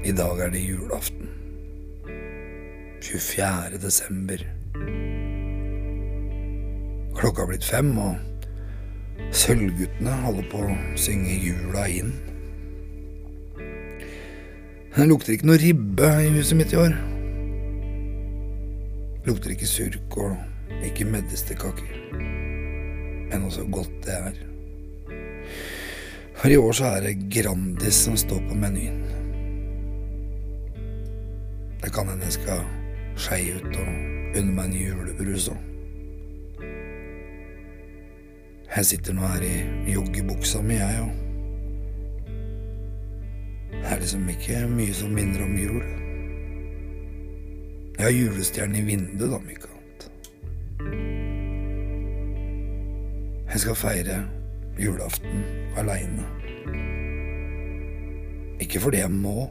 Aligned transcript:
I 0.00 0.12
dag 0.16 0.38
er 0.40 0.48
det 0.48 0.62
julaften. 0.64 1.28
24. 3.02 3.76
desember. 3.82 4.40
Klokka 7.18 7.44
er 7.44 7.50
blitt 7.50 7.66
fem, 7.68 7.90
og 8.00 8.16
Sølvguttene 9.36 10.14
holder 10.22 10.48
på 10.48 10.62
å 10.64 10.78
synge 10.96 11.36
jula 11.44 11.84
inn. 11.92 12.14
Det 14.96 15.06
lukter 15.10 15.36
ikke 15.36 15.50
noe 15.50 15.60
ribbe 15.60 16.10
i 16.24 16.32
huset 16.38 16.56
mitt 16.56 16.72
i 16.72 16.80
år. 16.80 16.96
Det 19.20 19.28
Lukter 19.28 19.52
ikke 19.52 19.68
surk 19.68 20.16
og 20.16 20.80
ikke 20.80 21.10
medisterkaker. 21.12 21.92
Men 23.28 23.44
også 23.44 23.68
godt 23.68 24.00
det 24.08 24.16
er. 24.16 24.44
For 26.40 26.48
i 26.48 26.56
år 26.56 26.72
så 26.72 26.94
er 26.96 27.10
det 27.10 27.18
Grandis 27.36 28.06
som 28.08 28.16
står 28.16 28.40
på 28.48 28.56
menyen. 28.64 29.19
Det 31.80 31.92
kan 31.92 32.08
hende 32.08 32.24
jeg 32.24 32.32
skal 32.32 32.60
skeie 33.16 33.56
ut 33.56 33.76
og 33.80 33.88
unne 34.36 34.52
meg 34.52 34.64
en 34.68 34.76
julebrus 34.76 35.48
òg. 35.52 35.66
Jeg 38.70 38.86
sitter 38.86 39.16
nå 39.16 39.26
her 39.26 39.42
i 39.42 39.92
joggebuksa 39.92 40.60
mi, 40.62 40.76
jeg, 40.78 41.00
og 41.02 41.10
det 43.70 43.88
er 43.90 43.98
liksom 43.98 44.28
ikke 44.30 44.60
mye 44.70 44.94
som 44.94 45.10
minner 45.16 45.42
om 45.42 45.56
jul. 45.58 45.82
Jeg 47.96 48.04
har 48.04 48.14
julestjerne 48.14 48.78
i 48.78 48.84
vinduet, 48.86 49.30
da, 49.30 49.36
om 49.36 49.48
ikke 49.50 49.72
annet. 49.74 50.06
Jeg 53.50 53.60
skal 53.64 53.76
feire 53.76 54.20
julaften 54.78 55.42
aleine. 55.76 56.24
Ikke 58.60 58.80
fordi 58.80 59.02
jeg 59.02 59.10
må, 59.10 59.48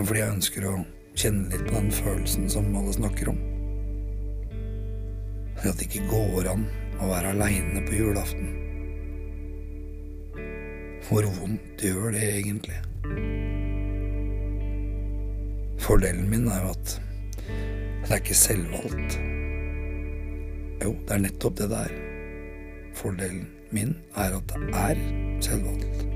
fordi 0.00 0.22
jeg 0.22 0.32
ønsker 0.32 0.64
å 0.68 0.74
kjenne 1.12 1.50
litt 1.52 1.66
på 1.68 1.76
den 1.76 1.90
følelsen 1.92 2.48
som 2.50 2.70
alle 2.78 2.94
snakker 2.96 3.28
om. 3.32 3.40
At 5.62 5.78
det 5.78 5.86
ikke 5.86 6.08
går 6.10 6.48
an 6.50 6.64
å 7.02 7.10
være 7.10 7.34
aleine 7.34 7.82
på 7.86 7.98
julaften. 7.98 8.48
Hvor 11.06 11.26
vondt 11.36 11.82
gjør 11.84 12.14
det 12.14 12.24
egentlig? 12.38 12.78
Fordelen 15.82 16.28
min 16.30 16.46
er 16.48 16.62
jo 16.64 16.72
at 16.72 16.94
det 18.02 18.10
er 18.10 18.22
ikke 18.22 18.38
selvvalgt. 18.38 19.18
Jo, 20.82 20.94
det 21.06 21.14
er 21.14 21.22
nettopp 21.26 21.58
det 21.60 21.68
det 21.70 21.82
er. 21.88 21.98
Fordelen 22.96 23.44
min 23.74 23.92
er 24.18 24.38
at 24.38 24.54
det 24.54 24.72
er 24.78 25.02
selvvalgt. 25.44 26.06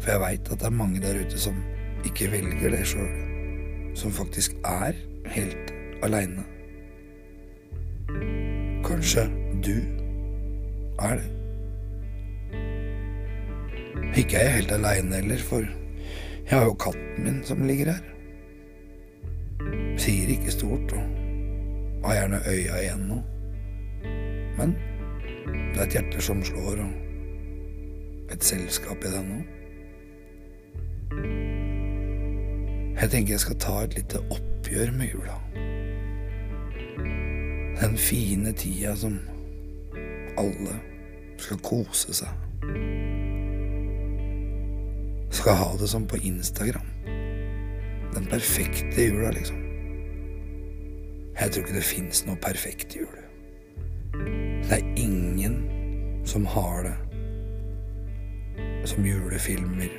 For 0.00 0.12
jeg 0.12 0.22
veit 0.24 0.50
at 0.50 0.60
det 0.60 0.68
er 0.68 0.76
mange 0.76 1.00
der 1.00 1.22
ute 1.22 1.40
som 1.40 1.62
ikke 2.06 2.30
velger 2.32 2.70
det 2.70 2.86
sjøl. 2.86 3.12
Som 3.94 4.12
faktisk 4.12 4.56
er 4.64 4.92
helt 5.34 5.74
aleine. 6.02 6.44
Kanskje 8.84 9.28
du 9.64 9.76
er 11.00 11.20
det. 11.20 11.30
Ikke 14.16 14.36
er 14.36 14.42
jeg 14.42 14.54
helt 14.54 14.72
aleine 14.72 15.14
heller, 15.14 15.38
for 15.38 15.62
jeg 16.50 16.58
har 16.58 16.64
jo 16.64 16.74
katten 16.74 17.24
min 17.24 17.44
som 17.44 17.62
ligger 17.66 17.92
her. 17.92 18.02
Sier 19.98 20.28
ikke 20.28 20.52
stort 20.52 20.92
og 20.92 21.02
har 22.04 22.18
gjerne 22.18 22.42
øya 22.46 22.80
igjen 22.82 23.06
nå. 23.08 23.22
Men 24.58 24.76
det 25.74 25.80
er 25.80 25.86
et 25.86 25.96
hjerte 25.96 26.22
som 26.22 26.42
slår, 26.44 26.82
og 26.84 28.32
et 28.32 28.44
selskap 28.44 29.04
i 29.04 29.10
det 29.14 29.22
òg. 29.22 29.63
Jeg 33.00 33.10
tenker 33.10 33.34
jeg 33.34 33.42
skal 33.42 33.56
ta 33.58 33.74
et 33.82 33.94
lite 33.98 34.20
oppgjør 34.30 34.92
med 34.94 35.10
jula. 35.12 35.38
Den 37.80 37.96
fine 37.98 38.52
tida 38.52 38.94
som 38.96 39.18
alle 40.38 40.76
skal 41.42 41.58
kose 41.66 42.14
seg. 42.14 42.28
Skal 45.34 45.58
ha 45.58 45.70
det 45.80 45.88
som 45.90 46.06
på 46.06 46.16
Instagram. 46.22 46.86
Den 48.14 48.28
perfekte 48.30 49.08
jula, 49.08 49.30
liksom. 49.34 49.58
Jeg 51.40 51.50
tror 51.50 51.64
ikke 51.64 51.74
det 51.74 51.88
fins 51.88 52.22
noe 52.28 52.38
perfekt 52.38 52.94
jul. 52.94 53.18
Det 54.14 54.78
er 54.78 54.86
ingen 54.96 55.58
som 56.24 56.46
har 56.46 56.86
det 56.86 56.94
som 58.88 59.04
julefilmer 59.04 59.90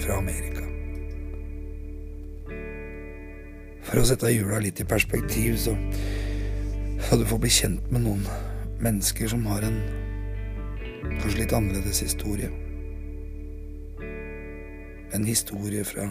fra 0.00 0.20
Amerika. 0.20 0.75
For 3.96 4.04
å 4.04 4.08
sette 4.10 4.28
jula 4.28 4.58
litt 4.60 4.76
i 4.82 4.84
perspektiv, 4.84 5.54
så 5.56 5.72
skal 7.06 7.22
du 7.22 7.24
få 7.30 7.38
bli 7.40 7.48
kjent 7.48 7.86
med 7.88 8.02
noen 8.04 8.26
mennesker 8.84 9.30
som 9.32 9.46
har 9.48 9.64
en 9.64 9.78
kanskje 11.22 11.38
litt 11.38 11.54
annerledes 11.56 12.02
historie. 12.04 12.50
En 15.16 15.24
historie 15.24 15.80
fra 15.88 16.10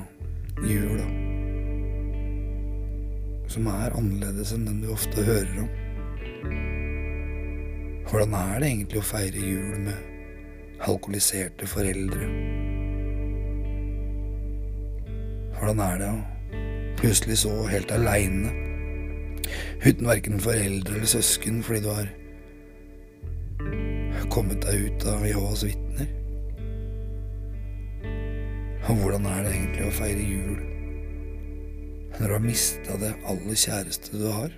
jula 0.65 1.05
som 3.53 3.69
er 3.69 3.93
annerledes 4.01 4.57
enn 4.57 4.65
den 4.65 4.81
du 4.81 4.89
ofte 4.89 5.29
hører 5.29 5.55
om. 5.67 5.71
Hvordan 8.09 8.37
er 8.41 8.61
det 8.63 8.73
egentlig 8.73 9.03
å 9.05 9.09
feire 9.13 9.49
jul 9.53 9.81
med 9.85 10.79
alkoholiserte 10.89 11.69
foreldre? 11.69 12.33
Hvordan 15.59 15.91
er 15.93 16.01
det 16.01 16.15
å 16.15 16.23
plutselig 17.05 17.37
så 17.37 17.67
helt 17.69 17.91
aleine, 17.91 18.49
uten 19.85 20.07
verken 20.07 20.39
foreldre 20.41 20.95
eller 20.95 21.05
søsken, 21.05 21.63
fordi 21.63 21.79
du 21.85 21.89
har 21.93 22.07
kommet 24.33 24.65
deg 24.65 24.87
ut 24.87 25.05
av 25.11 25.25
Jehovas 25.27 25.61
vitner? 25.67 26.09
Og 28.89 28.97
hvordan 29.03 29.29
er 29.29 29.45
det 29.45 29.53
egentlig 29.53 29.85
å 29.85 29.93
feire 29.93 30.25
jul 30.25 30.63
når 32.15 32.25
du 32.25 32.33
har 32.33 32.43
mista 32.47 32.97
det 33.01 33.13
aller 33.27 33.61
kjæreste 33.67 34.17
du 34.17 34.25
har? 34.25 34.57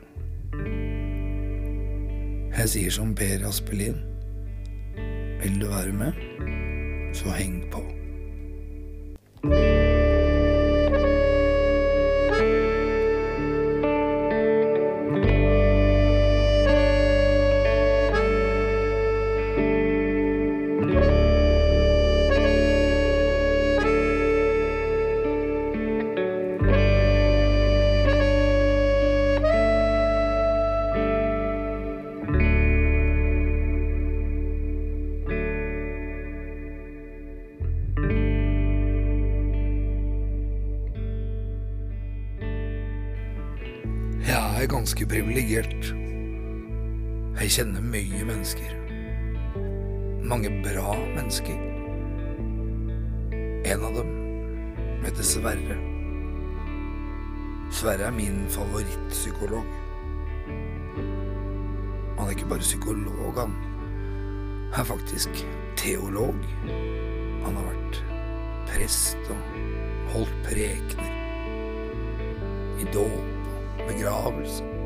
Jeg 2.57 2.73
sier 2.77 2.95
som 2.95 3.15
Per 3.17 3.43
Aspelin. 3.49 3.99
Vil 5.43 5.59
du 5.59 5.67
være 5.67 5.93
med, 5.99 6.25
så 7.17 7.35
heng 7.35 7.59
på. 7.73 7.83
Ganske 44.87 45.03
privilegert. 45.11 45.89
Jeg 47.41 47.49
kjenner 47.51 47.83
mye 47.83 48.23
mennesker. 48.23 48.69
Mange 50.23 50.47
bra 50.63 50.93
mennesker. 51.11 51.57
En 53.67 53.83
av 53.83 53.97
dem 53.97 54.13
heter 55.03 55.27
Sverre. 55.27 55.75
Sverre 57.67 58.07
er 58.07 58.15
min 58.15 58.45
favorittpsykolog. 58.47 59.67
Han 62.15 62.23
er 62.23 62.31
ikke 62.37 62.47
bare 62.53 62.63
psykolog, 62.63 63.41
han 63.43 63.51
er 64.71 64.87
faktisk 64.87 65.43
teolog. 65.75 66.39
Han 67.43 67.59
har 67.59 67.67
vært 67.73 67.99
prest 68.71 69.35
og 69.35 69.59
holdt 70.15 70.39
prekener 70.47 71.11
i 72.79 72.87
dåp 72.95 73.35
begravelse. 73.91 74.76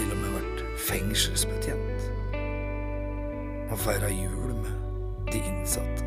Til 0.00 0.12
og 0.14 0.16
med 0.16 0.30
vært 0.32 0.60
fengselsbetjent. 0.80 2.04
Og 3.68 3.78
feira 3.82 4.08
jul 4.08 4.54
med 4.56 4.70
de 5.28 5.42
innsatte. 5.44 6.06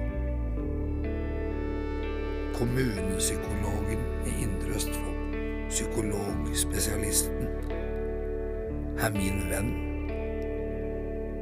Kommunepsykologen 2.55 4.01
i 4.25 4.33
Indre 4.47 4.73
Østfold, 4.79 5.37
psykologspesialisten, 5.69 7.45
er 8.97 9.13
min 9.13 9.45
venn 9.51 9.71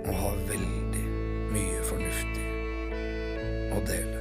og 0.03 0.15
har 0.25 0.41
veldig 0.51 1.05
mye 1.55 1.85
fornuftig 1.87 2.49
å 3.71 3.79
dele. 3.87 4.20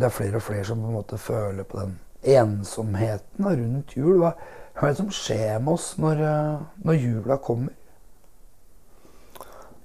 Det 0.00 0.06
er 0.08 0.14
flere 0.16 0.38
og 0.38 0.44
flere 0.46 0.64
som 0.64 0.80
på 0.80 0.88
en 0.88 0.96
måte 0.96 1.18
føler 1.20 1.66
på 1.68 1.76
den 1.76 1.98
ensomheten 2.24 3.44
rundt 3.44 3.92
jul. 3.96 4.14
Hva, 4.22 4.30
hva 4.78 4.86
er 4.88 4.94
det 4.94 5.00
som 5.02 5.10
skjer 5.12 5.58
med 5.60 5.74
oss 5.74 5.90
når, 6.00 6.22
eh, 6.24 6.62
når 6.86 6.96
jula 6.96 7.36
kommer? 7.44 7.74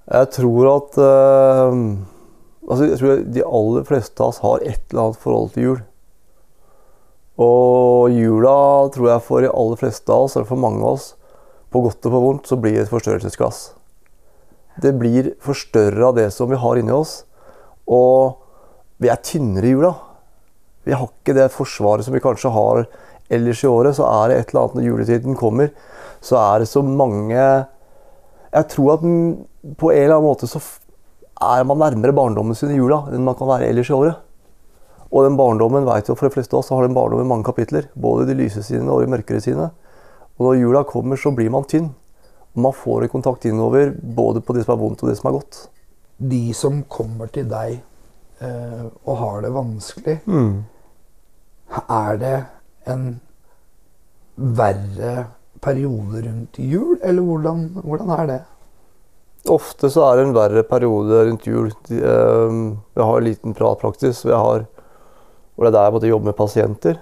Jeg 0.06 0.30
tror 0.38 0.70
at 0.70 0.98
uh, 1.02 1.74
altså 2.70 2.88
jeg 2.92 3.00
tror 3.00 3.24
De 3.34 3.42
aller 3.58 3.88
fleste 3.90 4.22
av 4.22 4.30
oss 4.30 4.42
har 4.44 4.62
et 4.62 4.84
eller 4.94 5.08
annet 5.08 5.24
forhold 5.24 5.52
til 5.56 5.68
jul. 5.68 5.80
Og 7.42 8.16
jula 8.16 8.56
tror 8.96 9.10
jeg 9.10 9.26
for 9.26 9.44
de 9.44 9.52
aller 9.52 9.82
fleste 9.82 10.14
av 10.14 10.30
oss, 10.30 10.38
eller 10.38 10.48
for 10.48 10.62
mange 10.62 10.80
av 10.80 10.96
oss, 10.96 11.10
på 11.74 11.82
godt 11.84 12.08
og 12.08 12.16
på 12.16 12.24
vondt, 12.30 12.48
så 12.48 12.56
blir 12.62 12.78
det 12.78 12.86
et 12.86 12.94
forstørrelsesglass. 12.94 13.66
Det 14.80 14.94
blir 14.96 15.34
forstørra 15.44 16.14
det 16.16 16.30
som 16.32 16.48
vi 16.52 16.62
har 16.62 16.80
inni 16.80 16.96
oss. 16.96 17.26
Og 17.92 18.40
vi 19.02 19.12
er 19.12 19.20
tynnere 19.20 19.68
i 19.68 19.74
jula. 19.74 19.92
Vi 20.86 20.94
har 20.94 21.08
ikke 21.10 21.36
det 21.38 21.50
forsvaret 21.54 22.06
som 22.06 22.14
vi 22.16 22.24
kanskje 22.24 22.52
har 22.54 22.86
ellers 23.34 23.64
i 23.64 23.70
året. 23.70 23.98
Så 23.98 24.06
er 24.06 24.30
det 24.30 24.38
et 24.40 24.52
eller 24.54 24.66
annet 24.66 24.80
når 24.80 24.88
juletiden 24.90 25.38
kommer, 25.40 25.72
så 26.22 26.38
er 26.42 26.62
det 26.62 26.70
så 26.72 26.82
mange 26.86 27.36
Jeg 28.56 28.68
tror 28.72 28.94
at 28.94 29.02
på 29.76 29.90
en 29.92 29.98
eller 29.98 30.16
annen 30.16 30.30
måte 30.30 30.48
så 30.48 30.62
er 31.44 31.66
man 31.68 31.82
nærmere 31.82 32.16
barndommen 32.16 32.56
sin 32.56 32.72
i 32.72 32.78
jula 32.78 33.02
enn 33.12 33.26
man 33.26 33.36
kan 33.36 33.50
være 33.50 33.68
ellers 33.68 33.90
i 33.90 33.96
året. 33.98 34.22
Og 35.12 35.26
den 35.26 35.36
barndommen 35.38 35.86
vet 35.88 36.08
jo 36.08 36.16
for 36.16 36.30
de 36.30 36.34
fleste 36.34 36.56
av 36.56 36.62
oss, 36.62 36.70
så 36.70 36.78
har 36.78 36.88
den 36.88 36.96
barndommen 36.96 37.28
mange 37.28 37.46
kapitler. 37.48 37.90
Både 37.96 38.26
de 38.30 38.38
lyse 38.38 38.64
sine 38.64 38.88
og 38.92 39.04
de 39.04 39.12
mørkere 39.12 39.42
sine. 39.44 39.70
Og 40.38 40.48
når 40.48 40.58
jula 40.62 40.84
kommer, 40.88 41.20
så 41.20 41.32
blir 41.36 41.52
man 41.52 41.68
tynn. 41.68 41.90
Og 42.56 42.62
man 42.64 42.76
får 42.76 43.04
en 43.04 43.12
kontakt 43.12 43.46
innover 43.48 43.92
både 43.92 44.42
på 44.44 44.56
det 44.56 44.64
som 44.66 44.76
er 44.76 44.82
vondt 44.82 45.04
og 45.04 45.12
det 45.12 45.18
som 45.20 45.30
er 45.30 45.38
godt. 45.38 45.60
De 46.16 46.42
som 46.56 46.80
kommer 46.92 47.28
til 47.36 47.48
deg 47.52 47.82
eh, 48.40 48.86
og 49.04 49.20
har 49.20 49.44
det 49.44 49.52
vanskelig, 49.56 50.18
Mm. 50.26 50.64
Er 51.72 52.20
det 52.22 52.36
en 52.92 53.08
verre 54.36 55.28
periode 55.64 56.22
rundt 56.28 56.60
jul, 56.60 57.00
eller 57.02 57.26
hvordan, 57.26 57.66
hvordan 57.82 58.14
er 58.20 58.30
det? 58.30 58.42
Ofte 59.50 59.90
så 59.94 60.08
er 60.08 60.18
det 60.18 60.26
en 60.26 60.36
verre 60.36 60.64
periode 60.66 61.26
rundt 61.28 61.46
jul. 61.48 61.70
Jeg 61.90 63.02
har 63.02 63.18
en 63.18 63.28
liten 63.28 63.54
pratpraksis 63.58 64.24
jeg 64.26 64.66
hvor 65.56 65.64
det 65.64 65.70
er 65.72 65.76
der 65.78 65.86
jeg 65.88 65.96
måtte 65.96 66.10
jobbe 66.10 66.30
med 66.30 66.38
pasienter. 66.38 66.98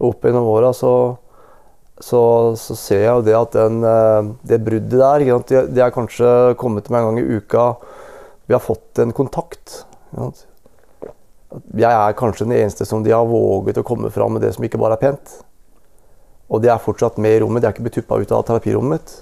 Og 0.00 0.08
opp 0.12 0.24
gjennom 0.26 0.48
åra 0.50 0.72
så, 0.74 0.92
så, 2.02 2.22
så 2.58 2.76
ser 2.78 3.04
jeg 3.04 3.12
jo 3.12 3.26
det 3.28 3.36
at 3.38 3.54
den, 3.54 3.82
eh, 3.86 4.30
det 4.50 4.62
bruddet 4.66 4.98
der 4.98 5.26
det, 5.46 5.60
det 5.76 5.84
er 5.84 5.94
kanskje 5.94 6.56
kommet 6.58 6.86
til 6.86 6.96
meg 6.96 7.04
en 7.04 7.12
gang 7.12 7.20
i 7.22 7.36
uka. 7.38 7.66
Vi 8.48 8.56
har 8.56 8.64
fått 8.64 8.98
en 9.04 9.14
kontakt. 9.14 9.84
ikke 10.10 10.24
sant. 10.24 10.42
Jeg 11.76 11.92
er 11.92 12.14
kanskje 12.16 12.46
den 12.46 12.56
eneste 12.56 12.86
som 12.88 13.02
de 13.04 13.12
har 13.12 13.26
våget 13.28 13.80
å 13.80 13.86
komme 13.86 14.10
fram 14.12 14.36
med 14.36 14.44
det 14.44 14.54
som 14.56 14.64
ikke 14.64 14.80
bare 14.80 14.96
er 14.96 15.02
pent. 15.02 15.34
Og 16.52 16.62
de 16.62 16.70
er 16.72 16.80
fortsatt 16.80 17.18
med 17.20 17.36
i 17.36 17.42
rommet. 17.42 17.62
De 17.62 17.68
er 17.68 17.74
ikke 17.74 17.84
blitt 17.86 17.98
tuppa 18.00 18.20
ut 18.20 18.32
av 18.32 18.44
terapirommet 18.48 19.00
mitt. 19.00 19.14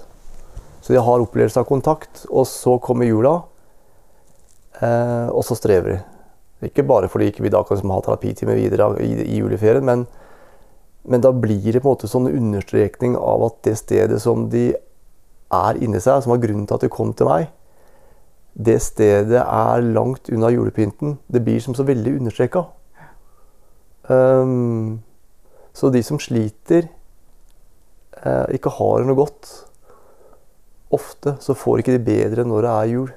Så 0.81 0.93
de 0.93 1.01
har 1.03 1.23
opplevelse 1.23 1.61
av 1.61 1.67
kontakt. 1.69 2.25
Og 2.29 2.47
så 2.49 2.77
kommer 2.83 3.07
jula, 3.07 3.35
eh, 4.81 5.27
og 5.29 5.43
så 5.47 5.55
strever 5.59 5.95
de. 5.95 5.99
Ikke 6.67 6.85
bare 6.85 7.09
fordi 7.09 7.31
ikke 7.31 7.45
vi 7.45 7.53
da 7.53 7.63
kan 7.63 7.77
liksom 7.77 7.93
ha 7.93 8.01
terapitime 8.05 8.55
videre 8.57 8.91
i, 9.01 9.11
i 9.23 9.39
juleferien, 9.39 9.85
men, 9.85 10.05
men 11.09 11.23
da 11.23 11.31
blir 11.33 11.71
det 11.73 11.81
på 11.81 11.89
en 11.89 11.95
måte 11.95 12.09
sånn 12.11 12.29
understrekning 12.29 13.15
av 13.17 13.47
at 13.47 13.63
det 13.65 13.79
stedet 13.79 14.19
som 14.21 14.45
de 14.51 14.67
er 15.51 15.79
inni 15.81 15.99
seg, 15.99 16.21
som 16.21 16.35
var 16.35 16.43
grunnen 16.43 16.67
til 16.69 16.77
at 16.77 16.85
de 16.85 16.91
kom 16.93 17.15
til 17.17 17.31
meg, 17.31 17.49
det 18.53 18.81
stedet 18.83 19.39
er 19.41 19.85
langt 19.95 20.29
unna 20.29 20.51
julepynten. 20.51 21.17
Det 21.31 21.43
blir 21.43 21.59
som 21.63 21.75
så 21.75 21.85
veldig 21.87 22.17
understreka. 22.19 22.65
Um, 24.09 24.99
så 25.73 25.89
de 25.89 26.01
som 26.03 26.19
sliter, 26.19 26.89
eh, 28.23 28.45
ikke 28.57 28.73
har 28.75 29.05
noe 29.07 29.15
godt, 29.15 29.47
ofte 30.91 31.37
så 31.39 31.55
får 31.55 31.79
ikke 31.79 31.95
de 31.95 32.03
bedre 32.03 32.43
når 32.43 32.65
det 32.65 32.73
er 32.75 32.91
jul. 32.91 33.13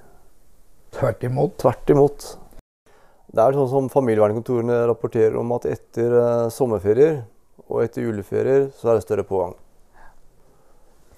Tvert 0.95 1.27
imot. 1.27 1.59
Tvert 1.59 1.91
imot. 1.91 2.29
Det 3.35 3.43
er 3.43 3.57
sånn 3.59 3.71
som 3.73 3.91
familievernkontorene 3.91 4.85
rapporterer 4.87 5.35
om 5.41 5.51
at 5.57 5.67
etter 5.67 6.15
eh, 6.21 6.51
sommerferier 6.55 7.25
og 7.67 7.83
etter 7.83 8.07
juleferier 8.07 8.69
så 8.79 8.93
er 8.93 9.01
det 9.01 9.07
større 9.09 9.27
pågang. 9.27 9.57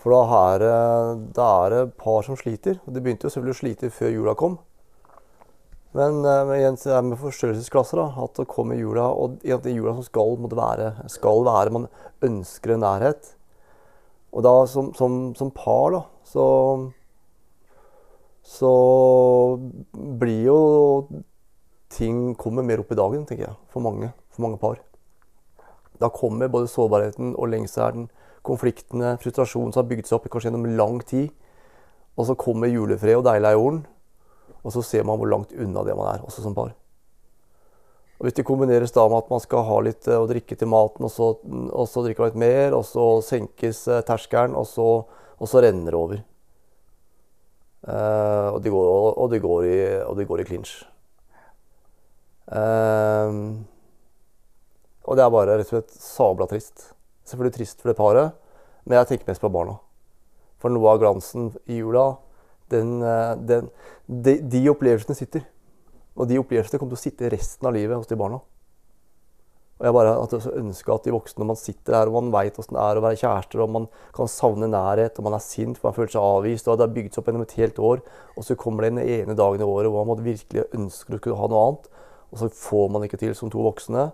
For 0.07 0.15
da 0.15 0.39
er, 0.39 0.63
det, 0.63 0.75
da 1.35 1.45
er 1.65 1.73
det 1.73 1.97
par 1.99 2.21
som 2.23 2.39
sliter. 2.39 2.77
Og 2.87 2.95
de 2.95 3.01
begynte 3.03 3.27
jo 3.27 3.33
selvfølgelig 3.35 3.57
å 3.57 3.59
slite 3.59 3.91
før 3.91 4.13
jula 4.15 4.35
kom. 4.39 4.53
Men, 5.99 6.21
eh, 6.23 6.53
igjen 6.61 6.79
det 6.79 6.93
er 6.95 7.03
med 7.03 7.19
forstørrelsesklasser 7.19 7.99
da, 7.99 8.05
at 8.23 8.39
det 8.39 8.47
kommer 8.53 8.79
jula, 8.79 9.09
og 9.11 9.43
at 9.43 9.67
jula 9.67 9.97
som 9.97 10.07
skal, 10.07 10.37
være, 10.39 10.93
skal 11.11 11.43
være 11.49 11.73
Man 11.75 11.89
ønsker 12.23 12.77
en 12.77 12.85
nærhet. 12.87 13.33
Og 14.31 14.47
da 14.47 14.55
som, 14.71 14.93
som, 14.95 15.35
som 15.35 15.51
par, 15.51 15.97
da, 15.97 16.05
så 16.23 16.47
så 18.47 18.71
blir 20.23 20.45
jo 20.47 20.61
ting 21.91 22.37
kommer 22.39 22.63
mer 22.63 22.85
opp 22.85 22.93
i 22.95 22.99
dagen, 22.99 23.25
tenker 23.27 23.49
jeg, 23.49 23.57
for 23.75 23.83
mange, 23.83 24.13
for 24.31 24.47
mange 24.47 24.61
par. 24.63 24.79
Da 25.99 26.13
kommer 26.15 26.53
både 26.53 26.71
sårbarheten 26.71 27.35
og 27.35 27.51
lengselen, 27.51 28.07
konfliktene, 28.47 29.17
frustrasjonen 29.23 29.75
som 29.75 29.83
har 29.83 29.91
bygd 29.91 30.09
seg 30.09 30.19
opp 30.19 30.31
kanskje 30.31 30.51
gjennom 30.51 30.67
lang 30.79 31.03
tid. 31.07 31.29
Og 32.17 32.29
så 32.29 32.39
kommer 32.39 32.73
julefred 32.73 33.19
og 33.19 33.27
deilig 33.27 33.51
er 33.51 33.59
jorden, 33.59 33.83
og 34.63 34.73
så 34.73 34.83
ser 34.87 35.05
man 35.05 35.19
hvor 35.21 35.29
langt 35.31 35.53
unna 35.53 35.83
det 35.85 35.97
man 35.99 36.15
er, 36.15 36.23
også 36.25 36.45
som 36.45 36.57
par. 36.57 36.73
Og 38.17 38.25
Hvis 38.25 38.39
det 38.39 38.47
kombineres 38.49 38.95
da 38.97 39.05
med 39.13 39.19
at 39.19 39.29
man 39.31 39.43
skal 39.45 39.67
ha 39.69 39.77
litt 39.85 40.09
eh, 40.09 40.17
å 40.17 40.29
drikke 40.29 40.57
til 40.57 40.71
maten, 40.73 41.05
og 41.05 41.13
så, 41.13 41.35
og 41.45 41.85
så 41.91 42.05
drikke 42.07 42.31
litt 42.31 42.39
mer, 42.41 42.73
og 42.73 42.87
så 42.89 43.05
senkes 43.25 43.83
eh, 43.93 44.01
terskelen, 44.09 44.57
og 44.57 44.65
så, 44.71 44.89
og 45.37 45.51
så 45.51 45.61
renner 45.61 45.93
det 45.93 46.01
over. 46.01 46.25
Uh, 47.87 48.57
og, 48.57 48.63
de 48.65 48.71
går, 48.73 48.87
og, 49.15 49.29
de 49.31 49.39
går 49.39 49.67
i, 49.69 49.77
og 50.09 50.17
de 50.19 50.25
går 50.27 50.41
i 50.43 50.47
clinch. 50.49 50.73
Uh, 52.51 53.63
og 55.07 55.15
det 55.15 55.23
er 55.23 55.31
bare 55.31 55.61
rett 55.61 55.71
og 55.71 55.77
slett 55.77 55.95
sabla 56.03 56.49
trist. 56.51 56.89
Selvfølgelig 57.27 57.59
trist 57.59 57.83
for 57.83 57.91
det 57.91 57.99
paret, 57.99 58.37
men 58.87 59.01
jeg 59.01 59.11
tenker 59.11 59.33
mest 59.33 59.43
på 59.43 59.51
barna. 59.53 59.77
For 60.63 60.73
noe 60.73 60.93
av 60.93 61.03
glansen 61.03 61.51
i 61.67 61.81
jula, 61.81 62.09
den, 62.73 63.01
eh, 63.03 63.35
den, 63.49 63.71
de, 64.07 64.39
de 64.41 64.67
opplevelsene 64.73 65.19
sitter. 65.19 65.45
Og 66.17 66.31
de 66.31 66.39
opplevelsene 66.41 66.81
kommer 66.81 66.97
til 66.97 67.03
å 67.03 67.07
sitte 67.07 67.33
resten 67.33 67.69
av 67.69 67.75
livet 67.77 67.99
hos 67.99 68.09
de 68.11 68.19
barna. 68.19 68.41
Og 69.77 69.85
jeg 69.85 69.93
bare 69.93 70.13
at 70.17 70.33
jeg 70.33 70.57
ønsker 70.57 70.95
at 70.95 71.05
de 71.05 71.13
voksne, 71.13 71.43
når 71.43 71.49
man 71.51 71.59
sitter 71.61 71.97
her 71.99 72.09
og 72.09 72.15
man 72.17 72.31
veit 72.33 72.57
åssen 72.57 72.79
det 72.79 72.81
er 72.81 72.97
å 72.97 73.03
være 73.05 73.19
kjærester, 73.21 73.61
og 73.61 73.75
man 73.75 73.89
kan 74.17 74.31
savne 74.33 74.71
nærhet, 74.73 75.19
og 75.21 75.27
man 75.27 75.37
er 75.37 75.45
sint 75.45 75.77
for 75.77 75.91
man 75.91 75.99
føler 75.99 76.15
seg 76.15 76.25
avvist, 76.25 76.71
og 76.71 76.79
det 76.79 76.87
har 76.87 76.95
bygd 76.95 77.11
seg 77.13 77.21
opp 77.21 77.29
gjennom 77.29 77.45
et 77.45 77.57
helt 77.59 77.83
år, 77.91 78.01
og 78.33 78.47
så 78.47 78.57
kommer 78.57 78.87
det 78.87 78.95
den 78.95 79.03
ene 79.05 79.37
dagen 79.37 79.61
i 79.61 79.69
året 79.69 79.93
hvor 79.93 80.09
man 80.09 80.25
virkelig 80.25 80.65
ønsker 80.79 81.19
å 81.19 81.21
kunne 81.21 81.43
ha 81.43 81.51
noe 81.53 81.67
annet, 81.67 81.91
og 82.33 82.41
så 82.41 82.49
får 82.57 82.89
man 82.95 83.05
ikke 83.05 83.21
til 83.21 83.37
som 83.37 83.53
to 83.53 83.61
voksne. 83.69 84.09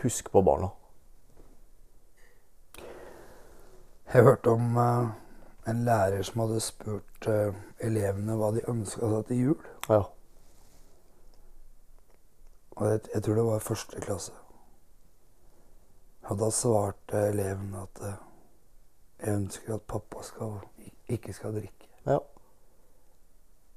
Husk 0.00 0.32
på 0.32 0.44
barna. 0.48 0.72
Jeg 4.16 4.24
hørte 4.24 4.48
om 4.48 4.76
uh, 4.76 5.08
en 5.68 5.84
lærer 5.84 6.22
som 6.24 6.40
hadde 6.40 6.60
spurt 6.64 7.26
uh, 7.28 7.56
elevene 7.84 8.32
hva 8.40 8.48
de 8.54 8.62
ønska 8.72 9.10
seg 9.12 9.26
til 9.28 9.42
jul. 9.42 9.66
Ja. 9.90 9.98
Og 12.70 12.88
jeg, 12.88 13.02
jeg 13.12 13.22
tror 13.26 13.36
det 13.36 13.44
var 13.44 13.66
første 13.66 14.00
klasse. 14.00 14.32
Og 16.30 16.40
da 16.40 16.48
svarte 16.48 17.26
eleven 17.28 17.76
at 17.76 18.02
uh, 18.08 18.16
jeg 19.20 19.36
ønsker 19.36 19.76
at 19.76 19.84
pappa 19.84 20.24
skal, 20.24 20.58
ikke 21.12 21.36
skal 21.36 21.60
drikke. 21.60 21.92
ja. 22.06 22.18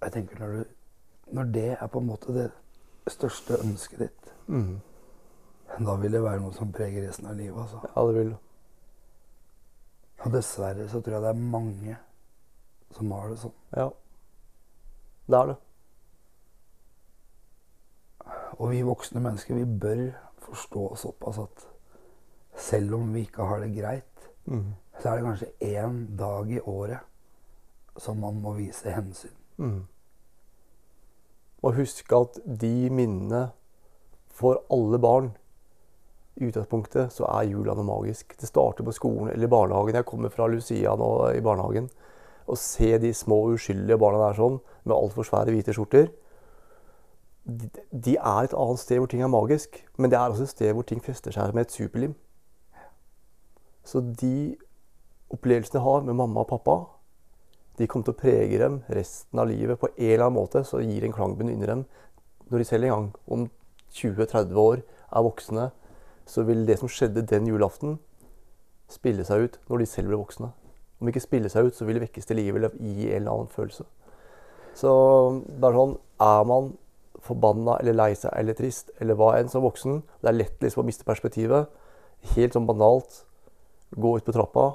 Jeg 0.02 0.12
tenker 0.16 0.40
når, 0.40 0.48
du, 0.56 0.64
når 1.36 1.56
det 1.60 1.70
er 1.82 1.88
på 1.88 2.00
en 2.00 2.14
måte 2.14 2.32
det 2.32 2.52
største 3.12 3.60
ønsket 3.60 4.00
ditt, 4.00 4.36
mm. 4.48 4.78
da 5.84 5.96
vil 6.00 6.16
det 6.16 6.24
være 6.24 6.40
noe 6.40 6.56
som 6.56 6.72
preger 6.72 7.10
resten 7.10 7.28
av 7.28 7.36
livet. 7.36 7.60
Altså. 7.60 7.82
Ja, 7.92 8.08
det 8.08 8.16
vil 8.16 8.38
Og 10.20 10.34
dessverre 10.34 10.88
så 10.92 11.00
tror 11.02 11.16
jeg 11.16 11.24
det 11.24 11.32
er 11.32 11.50
mange 11.56 11.98
som 12.96 13.12
har 13.16 13.30
det 13.32 13.40
sånn. 13.44 13.58
Ja. 13.78 13.90
Det 15.30 15.40
er 15.40 15.52
det. 15.52 15.58
Og 18.60 18.72
vi 18.74 18.82
voksne 18.84 19.22
mennesker, 19.24 19.56
vi 19.56 19.80
bør 19.80 20.02
forstå 20.44 20.86
såpass 21.00 21.40
at 21.40 21.68
selv 22.60 22.98
om 22.98 23.14
vi 23.14 23.24
ikke 23.28 23.46
har 23.48 23.62
det 23.64 23.70
greit, 23.78 24.26
mm. 24.50 24.66
så 25.00 25.10
er 25.10 25.20
det 25.20 25.28
kanskje 25.28 25.78
én 25.78 26.02
dag 26.20 26.52
i 26.52 26.60
året 26.60 28.00
som 28.00 28.20
man 28.20 28.42
må 28.44 28.56
vise 28.58 28.92
hensyn. 28.92 29.36
Mm. 29.58 29.86
Og 31.64 31.76
husk 31.76 32.12
at 32.16 32.40
de 32.46 32.90
minnene 32.92 33.50
for 34.40 34.64
alle 34.72 35.00
barn 35.00 35.32
I 36.40 36.48
utgangspunktet 36.48 37.12
så 37.12 37.28
er 37.28 37.50
jula 37.50 37.76
noe 37.76 37.88
magisk. 37.88 38.34
Det 38.40 38.48
starter 38.48 38.88
på 38.88 38.96
skolen 38.96 39.34
eller 39.34 39.52
barnehagen. 39.52 40.00
Jeg 40.00 40.08
kommer 40.08 40.32
fra 40.32 40.48
Lucia 40.48 40.96
nå 40.96 41.10
i 41.36 41.44
barnehagen. 41.44 41.90
Å 42.50 42.56
se 42.58 42.96
de 43.02 43.12
små 43.14 43.42
uskyldige 43.54 44.00
barna 44.00 44.24
der 44.24 44.40
sånn, 44.40 44.58
med 44.88 44.96
altfor 44.96 45.28
svære 45.28 45.54
hvite 45.54 45.76
skjorter 45.76 46.08
de, 47.50 47.70
de 47.92 48.16
er 48.18 48.46
et 48.46 48.56
annet 48.56 48.82
sted 48.82 49.00
hvor 49.00 49.10
ting 49.10 49.24
er 49.24 49.32
magisk, 49.32 49.80
men 49.98 50.12
det 50.12 50.20
er 50.20 50.32
også 50.32 50.46
et 50.46 50.54
sted 50.54 50.74
hvor 50.76 50.86
ting 50.88 51.02
fester 51.04 51.34
seg 51.34 51.56
med 51.56 51.68
et 51.68 51.76
superlim. 51.76 52.16
Så 53.86 54.02
de 54.04 54.58
opplevelsene 55.34 55.80
jeg 55.80 55.86
har 55.86 56.06
med 56.06 56.18
mamma 56.20 56.44
og 56.44 56.52
pappa, 56.52 56.78
de 57.80 57.88
kommer 57.88 58.10
til 58.10 58.16
å 58.16 58.20
prege 58.22 58.60
dem 58.60 58.82
resten 58.92 59.40
av 59.40 59.48
livet 59.50 59.80
på 59.80 59.88
en 59.94 60.04
eller 60.04 60.26
annen 60.26 60.36
måte. 60.36 60.66
Så 60.68 60.82
gir 60.84 61.06
en 61.06 61.16
klangbunn 61.16 61.52
inni 61.54 61.70
dem 61.70 61.86
når 62.50 62.62
de 62.62 62.68
selv 62.68 62.88
en 62.88 62.92
gang 62.92 63.08
om 63.32 63.46
20-30 63.96 64.58
år 64.60 64.82
er 64.82 65.26
voksne, 65.26 65.70
så 66.30 66.46
vil 66.46 66.66
det 66.68 66.78
som 66.80 66.92
skjedde 66.92 67.26
den 67.26 67.48
julaften, 67.50 67.98
spille 68.90 69.26
seg 69.26 69.46
ut 69.46 69.58
når 69.70 69.82
de 69.82 69.88
selv 69.90 70.12
blir 70.12 70.22
voksne. 70.22 70.52
Om 71.00 71.10
ikke 71.10 71.24
spille 71.24 71.50
seg 71.50 71.70
ut, 71.70 71.76
så 71.78 71.88
vil 71.88 71.98
det 71.98 72.04
vekkes 72.08 72.30
til 72.30 72.38
live 72.38 72.60
eller 72.60 72.76
gi 72.76 73.10
en 73.10 73.22
eller 73.22 73.32
annen 73.32 73.52
følelse. 73.54 73.86
Så 74.78 74.92
det 75.48 75.66
er 75.66 75.76
sånn 75.76 75.98
Er 76.20 76.44
man 76.48 76.74
forbanna 77.24 77.78
eller 77.80 77.96
lei 77.96 78.12
seg 78.16 78.32
eller 78.36 78.56
trist 78.56 78.92
eller 79.00 79.18
hva 79.18 79.34
enn 79.40 79.50
som 79.52 79.64
voksen 79.64 80.02
Det 80.22 80.30
er 80.30 80.36
lett 80.38 80.62
liksom 80.62 80.84
å 80.84 80.88
miste 80.88 81.08
perspektivet. 81.08 81.68
Helt 82.36 82.56
sånn 82.56 82.68
banalt. 82.68 83.24
Gå 83.90 84.18
ut 84.18 84.26
på 84.28 84.36
trappa, 84.36 84.66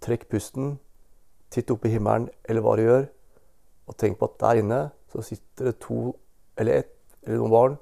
trekk 0.00 0.28
pusten, 0.30 0.78
titt 1.52 1.70
opp 1.70 1.84
i 1.84 1.92
himmelen 1.92 2.30
eller 2.48 2.64
hva 2.64 2.76
du 2.78 2.86
gjør, 2.86 3.08
og 3.90 3.98
tenk 4.00 4.16
på 4.18 4.30
at 4.30 4.38
der 4.40 4.62
inne 4.62 4.80
så 5.12 5.20
sitter 5.26 5.68
det 5.68 5.80
to 5.84 6.14
eller 6.56 6.80
ett 6.80 6.94
eller 7.26 7.42
noen 7.42 7.52
barn 7.52 7.74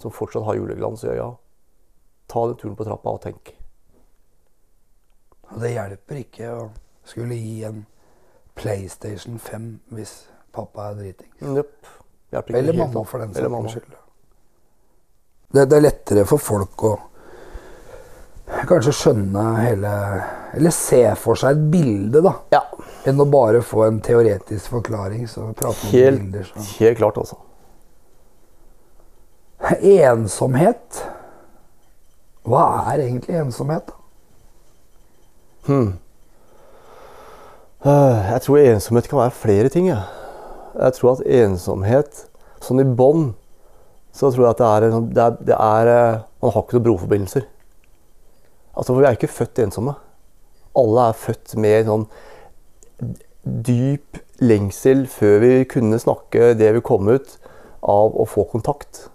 som 0.00 0.12
fortsatt 0.12 0.44
har 0.48 0.58
juleglans 0.58 1.04
i 1.04 1.12
øya. 1.12 1.28
Ta 2.30 2.46
den 2.46 2.58
turen 2.60 2.76
på 2.78 2.86
trappa 2.86 3.16
og 3.16 3.22
tenk. 3.24 3.54
Det 5.60 5.72
hjelper 5.72 6.20
ikke 6.20 6.52
å 6.54 6.66
skulle 7.10 7.34
gi 7.34 7.64
en 7.66 7.82
PlayStation 8.54 9.38
5 9.42 9.70
hvis 9.96 10.14
pappa 10.54 10.90
er 10.90 11.00
dritings. 11.00 11.40
Nøpp. 11.42 11.96
Eller 12.30 12.76
mamma, 12.78 13.02
for 13.04 13.18
den 13.18 13.34
saks 13.34 13.72
skyld. 13.74 13.96
Det, 15.50 15.64
det 15.66 15.78
er 15.80 15.82
lettere 15.82 16.26
for 16.30 16.38
folk 16.38 16.84
å 16.86 16.92
kanskje 18.70 18.92
skjønne 18.94 19.42
hele 19.62 19.90
Eller 20.54 20.74
se 20.74 21.02
for 21.18 21.38
seg 21.38 21.56
et 21.56 21.66
bilde, 21.72 22.22
da. 22.22 22.32
Ja, 22.54 22.62
Enn 23.08 23.22
å 23.22 23.26
bare 23.30 23.62
få 23.64 23.86
en 23.86 24.00
teoretisk 24.04 24.74
forklaring. 24.74 25.22
Helt, 25.26 26.20
bilder, 26.20 26.44
så 26.50 26.64
helt 26.80 26.98
klart, 26.98 27.20
altså. 27.22 27.38
Ensomhet. 29.80 31.00
Hva 32.50 32.64
er 32.90 33.04
egentlig 33.04 33.36
ensomhet? 33.38 33.86
da? 33.86 33.92
Hmm. 35.66 35.92
Øh, 37.86 38.30
Jeg 38.32 38.40
tror 38.42 38.56
ensomhet 38.58 39.08
kan 39.08 39.18
være 39.18 39.30
flere 39.30 39.68
ting. 39.68 39.86
Jeg, 39.88 40.02
jeg 40.74 40.92
tror 40.92 41.12
at 41.12 41.26
ensomhet, 41.26 42.26
sånn 42.60 42.82
i 42.82 42.84
bånn, 42.84 43.30
så 44.12 44.30
tror 44.30 44.48
jeg 44.48 44.50
at 44.56 44.58
det 44.58 44.66
er, 44.66 44.80
det 45.14 45.22
er, 45.24 45.36
det 45.46 45.56
er 45.56 45.90
eh, 45.94 46.20
Man 46.42 46.52
har 46.54 46.62
ikke 46.64 46.78
noen 46.78 46.84
broforbindelser. 46.88 47.44
Altså, 48.76 48.92
for 48.92 49.00
vi 49.02 49.06
er 49.06 49.16
ikke 49.18 49.28
født 49.28 49.58
ensomme. 49.60 49.94
Alle 50.78 51.08
er 51.10 51.18
født 51.20 51.54
med 51.60 51.86
sånn 51.86 52.06
dyp 53.44 54.20
lengsel 54.40 55.06
før 55.10 55.38
vi 55.42 55.52
kunne 55.68 55.98
snakke 56.00 56.54
det 56.56 56.70
vi 56.76 56.82
kom 56.84 57.08
ut 57.12 57.36
av 57.82 58.16
å 58.16 58.26
få 58.28 58.46
kontakt. 58.48 59.08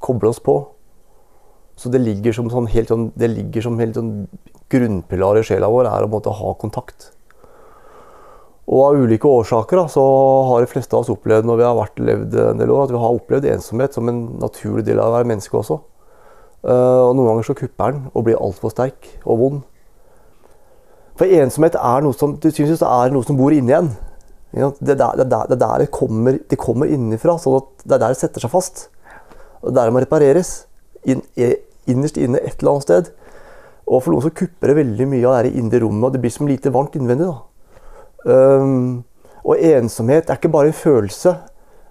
Koble 0.00 0.32
oss 0.32 0.40
på. 0.40 0.56
Så 1.80 1.88
det 1.88 2.02
ligger 2.04 2.34
som 2.36 2.50
sånn 2.52 2.68
helt 2.68 2.90
sånn, 2.92 3.08
det 3.16 3.30
ligger 3.32 3.64
som 3.64 3.78
helt 3.80 3.96
sånn 3.96 4.12
grunnpilar 4.72 5.38
i 5.40 5.44
sjela 5.48 5.70
vår 5.72 5.88
er 5.88 6.04
å 6.04 6.10
måtte 6.12 6.34
ha 6.36 6.52
kontakt. 6.60 7.08
Og 8.70 8.82
av 8.84 8.98
ulike 9.00 9.26
årsaker 9.26 9.80
da, 9.80 9.86
så 9.90 10.02
har 10.46 10.62
de 10.62 10.68
fleste 10.70 10.94
av 10.94 11.02
oss 11.02 11.10
opplevd 11.10 11.48
når 11.48 11.56
vi 11.58 11.64
har 11.66 11.78
vært 11.78 12.02
levd 12.04 12.36
en 12.42 12.60
del 12.60 12.70
år, 12.74 12.84
at 12.84 12.92
vi 12.92 13.00
har 13.00 13.16
opplevd 13.16 13.48
ensomhet 13.54 13.96
som 13.96 14.10
en 14.12 14.20
naturlig 14.42 14.84
del 14.86 15.00
av 15.00 15.08
å 15.08 15.16
være 15.16 15.30
menneske 15.32 15.56
også. 15.58 15.80
Eh, 16.68 17.00
og 17.08 17.16
noen 17.16 17.32
ganger 17.32 17.48
så 17.48 17.56
kupper 17.56 17.96
den 17.96 18.04
og 18.12 18.26
blir 18.28 18.38
altfor 18.38 18.74
sterk 18.74 19.08
og 19.24 19.40
vond. 19.40 19.64
For 21.18 21.32
ensomhet 21.40 21.80
er 21.80 22.04
noe 22.04 22.16
som, 22.16 22.36
du 22.36 22.48
synes 22.52 22.84
det 22.84 22.92
er 22.92 23.16
noe 23.16 23.26
som 23.26 23.40
bor 23.40 23.56
inni 23.56 23.74
en. 23.76 23.90
Det 24.52 24.94
er 24.94 25.00
der 25.00 25.24
er 25.24 25.32
der, 25.32 25.50
er 25.56 25.58
der 25.64 25.82
det 25.84 25.90
kommer, 25.94 26.38
det 26.50 26.60
kommer 26.60 26.90
innenfra, 26.90 27.38
sånn 27.40 27.58
at 27.62 27.84
det 27.86 27.96
er 27.96 28.04
der 28.04 28.14
det 28.14 28.20
setter 28.20 28.44
seg 28.44 28.52
fast. 28.52 28.86
Og 29.64 29.72
der 29.72 29.88
det 29.88 29.96
må 29.96 30.04
repareres. 30.04 30.54
In, 31.08 31.24
innerst 31.90 32.18
inne 32.20 32.40
et 32.40 32.60
eller 32.60 32.76
annet 32.76 32.86
sted. 32.86 33.12
Og 33.90 34.02
for 34.04 34.14
noen 34.14 34.24
så 34.24 34.32
kupper 34.34 34.70
det 34.70 34.78
veldig 34.78 35.06
mye 35.10 35.28
av 35.28 35.44
det 35.46 35.54
indre 35.58 35.82
rommet, 35.82 36.06
og 36.06 36.14
det 36.14 36.22
blir 36.22 36.34
som 36.34 36.48
lite 36.48 36.72
varmt 36.74 36.96
innvendig. 36.98 37.30
Um, 38.24 39.02
og 39.42 39.56
ensomhet 39.56 40.28
er 40.28 40.38
ikke 40.38 40.52
bare 40.52 40.70
en 40.70 40.76
følelse, 40.76 41.34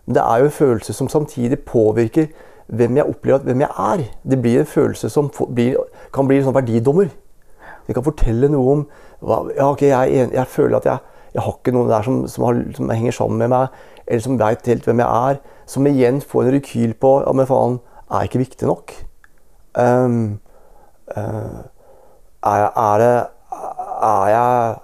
men 0.06 0.16
det 0.16 0.24
er 0.24 0.40
jo 0.40 0.50
en 0.50 0.56
følelse 0.60 0.94
som 0.94 1.10
samtidig 1.10 1.60
påvirker 1.68 2.30
hvem 2.70 2.98
jeg 2.98 3.10
opplever 3.10 3.40
at 3.40 3.46
hvem 3.46 3.64
jeg 3.66 3.70
er. 3.94 4.04
Det 4.32 4.42
blir 4.42 4.60
en 4.60 4.66
følelse 4.66 5.10
som 5.10 5.32
blir, 5.56 5.76
kan 6.14 6.28
bli 6.30 6.40
en 6.40 6.48
sånn 6.48 6.56
verdidommer. 6.56 7.10
Det 7.88 7.98
kan 7.98 8.06
fortelle 8.06 8.50
noe 8.54 8.74
om 8.76 8.84
ja, 9.26 9.68
okay, 9.68 9.90
jeg, 9.90 10.30
jeg 10.34 10.48
føler 10.48 10.78
at 10.78 10.86
jeg, 10.86 11.16
jeg 11.34 11.44
har 11.44 11.56
ikke 11.58 11.74
noen 11.76 11.90
der 11.92 12.06
som, 12.06 12.20
som, 12.30 12.46
har, 12.48 12.62
som 12.78 12.90
henger 12.94 13.18
sammen 13.18 13.42
med 13.42 13.52
meg, 13.52 13.80
eller 14.08 14.24
som 14.24 14.40
veit 14.40 14.70
helt 14.70 14.86
hvem 14.88 15.02
jeg 15.04 15.30
er. 15.34 15.40
Som 15.70 15.90
igjen 15.90 16.22
får 16.22 16.46
en 16.46 16.56
rekyl 16.56 16.94
på 17.02 17.16
ja, 17.26 17.34
men 17.36 17.50
faen, 17.50 17.80
er 18.10 18.24
jeg 18.24 18.32
ikke 18.32 18.46
viktig 18.46 18.70
nok? 18.70 18.94
Um, 19.78 20.40
uh, 21.16 21.66
er, 22.44 22.58
jeg- 22.64 22.74
er, 22.76 22.98
det, 23.04 23.14
er, 24.02 24.28
jeg, 24.32 24.76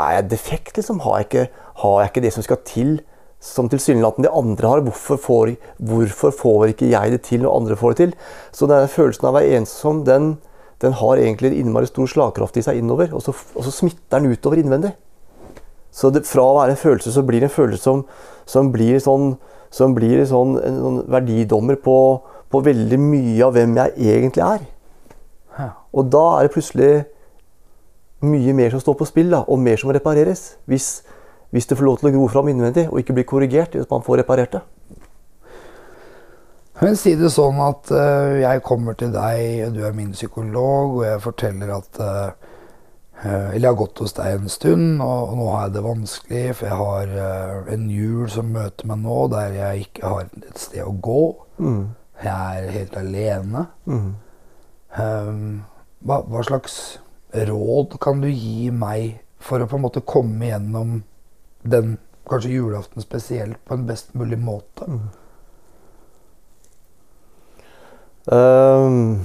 er 0.00 0.12
jeg 0.16 0.30
defekt, 0.30 0.76
liksom? 0.76 1.00
Har 1.04 1.18
jeg, 1.18 1.26
ikke, 1.28 1.46
har 1.82 2.00
jeg 2.00 2.10
ikke 2.10 2.22
det 2.24 2.32
som 2.32 2.46
skal 2.46 2.60
til, 2.64 3.00
som 3.40 3.68
tilsynelatende 3.72 4.28
de 4.28 4.34
andre 4.36 4.68
har? 4.68 4.80
Hvorfor 4.86 5.16
får, 5.20 5.54
hvorfor 5.78 6.30
får 6.36 6.72
ikke 6.74 6.90
jeg 6.92 7.12
det 7.12 7.22
til 7.26 7.42
når 7.44 7.56
andre 7.56 7.76
får 7.76 7.94
det 7.94 7.96
til? 8.04 8.14
Så 8.52 8.68
denne 8.70 8.88
følelsen 8.88 9.26
av 9.28 9.34
å 9.34 9.38
være 9.40 9.60
ensom, 9.60 10.04
den, 10.08 10.34
den 10.80 10.96
har 10.96 11.20
egentlig 11.20 11.52
en 11.52 11.60
innmari 11.66 11.88
stor 11.90 12.08
slagkraft 12.08 12.56
i 12.56 12.64
seg 12.64 12.80
innover, 12.80 13.12
og 13.12 13.24
så, 13.24 13.34
og 13.54 13.64
så 13.66 13.72
smitter 13.74 14.20
den 14.20 14.32
utover 14.32 14.60
innvendig. 14.62 14.94
Så 15.90 16.12
det, 16.14 16.22
fra 16.28 16.44
å 16.46 16.58
være 16.60 16.76
en 16.76 16.80
følelse, 16.80 17.12
så 17.12 17.24
blir 17.26 17.42
det 17.42 17.48
en 17.50 17.56
følelse 17.56 17.82
som, 17.82 18.04
som 18.48 18.68
blir, 18.72 19.00
sånn, 19.02 19.32
som 19.74 19.94
blir 19.96 20.22
sånn, 20.28 20.54
en 20.62 20.78
sånn 20.84 21.00
verdidommer 21.10 21.80
på, 21.82 21.96
på 22.50 22.60
veldig 22.66 22.98
mye 22.98 23.46
av 23.46 23.54
hvem 23.54 23.78
jeg 23.78 24.14
egentlig 24.16 24.44
er. 24.46 24.68
Og 25.92 26.10
da 26.12 26.24
er 26.36 26.46
det 26.46 26.54
plutselig 26.54 26.90
mye 28.20 28.52
mer 28.54 28.74
som 28.74 28.82
står 28.82 28.98
på 29.00 29.08
spill, 29.08 29.30
da, 29.32 29.44
og 29.48 29.62
mer 29.62 29.80
som 29.80 29.90
må 29.90 29.96
repareres. 29.96 30.56
Hvis, 30.70 31.00
hvis 31.50 31.66
det 31.66 31.78
får 31.78 31.88
lov 31.88 32.00
til 32.00 32.10
å 32.10 32.14
gro 32.14 32.28
fram 32.30 32.50
innvendig 32.52 32.88
og 32.90 33.00
ikke 33.00 33.16
bli 33.16 33.26
korrigert 33.28 33.74
hvis 33.76 33.90
man 33.90 34.04
får 34.06 34.22
reparert 34.22 34.58
det. 34.58 34.62
Men 36.80 36.96
si 36.96 37.12
det 37.18 37.28
sånn 37.34 37.58
at 37.60 37.90
uh, 37.92 38.38
jeg 38.40 38.62
kommer 38.64 38.96
til 38.96 39.10
deg, 39.12 39.66
du 39.74 39.82
er 39.84 39.96
min 39.96 40.14
psykolog, 40.16 41.00
og 41.00 41.02
jeg 41.04 41.20
forteller 41.20 41.74
at 41.74 42.00
eh, 42.00 42.30
Eller 43.20 43.66
jeg 43.66 43.68
har 43.68 43.76
gått 43.76 44.00
hos 44.00 44.14
deg 44.16 44.38
en 44.38 44.48
stund, 44.48 45.02
og, 45.04 45.18
og 45.28 45.34
nå 45.36 45.48
har 45.52 45.66
jeg 45.66 45.74
det 45.74 45.82
vanskelig, 45.84 46.44
for 46.56 46.70
jeg 46.70 46.78
har 46.80 47.10
uh, 47.20 47.72
en 47.74 47.84
jul 47.92 48.30
som 48.32 48.48
møter 48.48 48.88
meg 48.88 49.02
nå, 49.02 49.18
der 49.34 49.58
jeg 49.58 49.90
ikke 49.90 50.14
har 50.14 50.30
et 50.30 50.62
sted 50.62 50.80
å 50.86 50.94
gå. 51.04 51.24
Mm. 51.60 51.82
Jeg 52.20 52.64
er 52.64 52.74
helt 52.74 52.96
alene. 53.00 53.66
Mm. 53.88 54.10
Um, 55.00 55.62
hva, 56.04 56.20
hva 56.26 56.42
slags 56.44 56.76
råd 57.32 57.96
kan 58.02 58.20
du 58.20 58.28
gi 58.28 58.70
meg 58.74 59.20
for 59.40 59.62
å 59.62 59.68
på 59.70 59.78
en 59.78 59.84
måte 59.86 60.02
komme 60.04 60.50
gjennom 60.50 61.00
den 61.62 61.96
kanskje 62.30 62.52
julaften 62.54 63.02
spesielt 63.02 63.60
på 63.64 63.76
en 63.76 63.86
best 63.88 64.14
mulig 64.18 64.38
måte? 64.40 64.88
Ehm, 68.30 69.20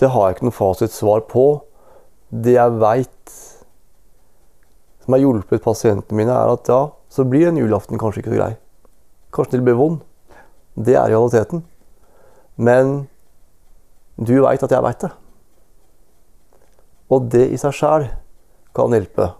det 0.00 0.08
har 0.08 0.28
jeg 0.28 0.36
ikke 0.36 0.48
noe 0.48 0.56
fasitsvar 0.56 1.26
på. 1.30 1.46
Det 2.30 2.54
jeg 2.54 2.78
veit 2.80 3.36
som 5.04 5.16
har 5.16 5.24
hjulpet 5.24 5.64
pasientene 5.64 6.16
mine, 6.16 6.32
er 6.32 6.52
at 6.54 6.68
ja, 6.70 6.82
så 7.10 7.26
blir 7.26 7.48
en 7.48 7.58
julaften 7.58 7.98
kanskje 7.98 8.22
ikke 8.22 8.34
så 8.34 8.38
grei. 8.38 8.52
Kanskje 9.34 9.58
den 9.58 9.66
blir 9.66 9.78
vond. 9.78 10.00
Det 10.74 10.96
er 10.96 11.10
realiteten. 11.10 11.64
Men 12.56 13.08
du 14.20 14.36
veit 14.44 14.62
at 14.62 14.72
jeg 14.74 14.84
veit 14.84 15.04
det. 15.04 15.12
Og 17.10 17.30
det 17.32 17.46
i 17.50 17.58
seg 17.58 17.74
sjæl 17.74 18.08
kan 18.76 18.94
hjelpe. 18.94 19.32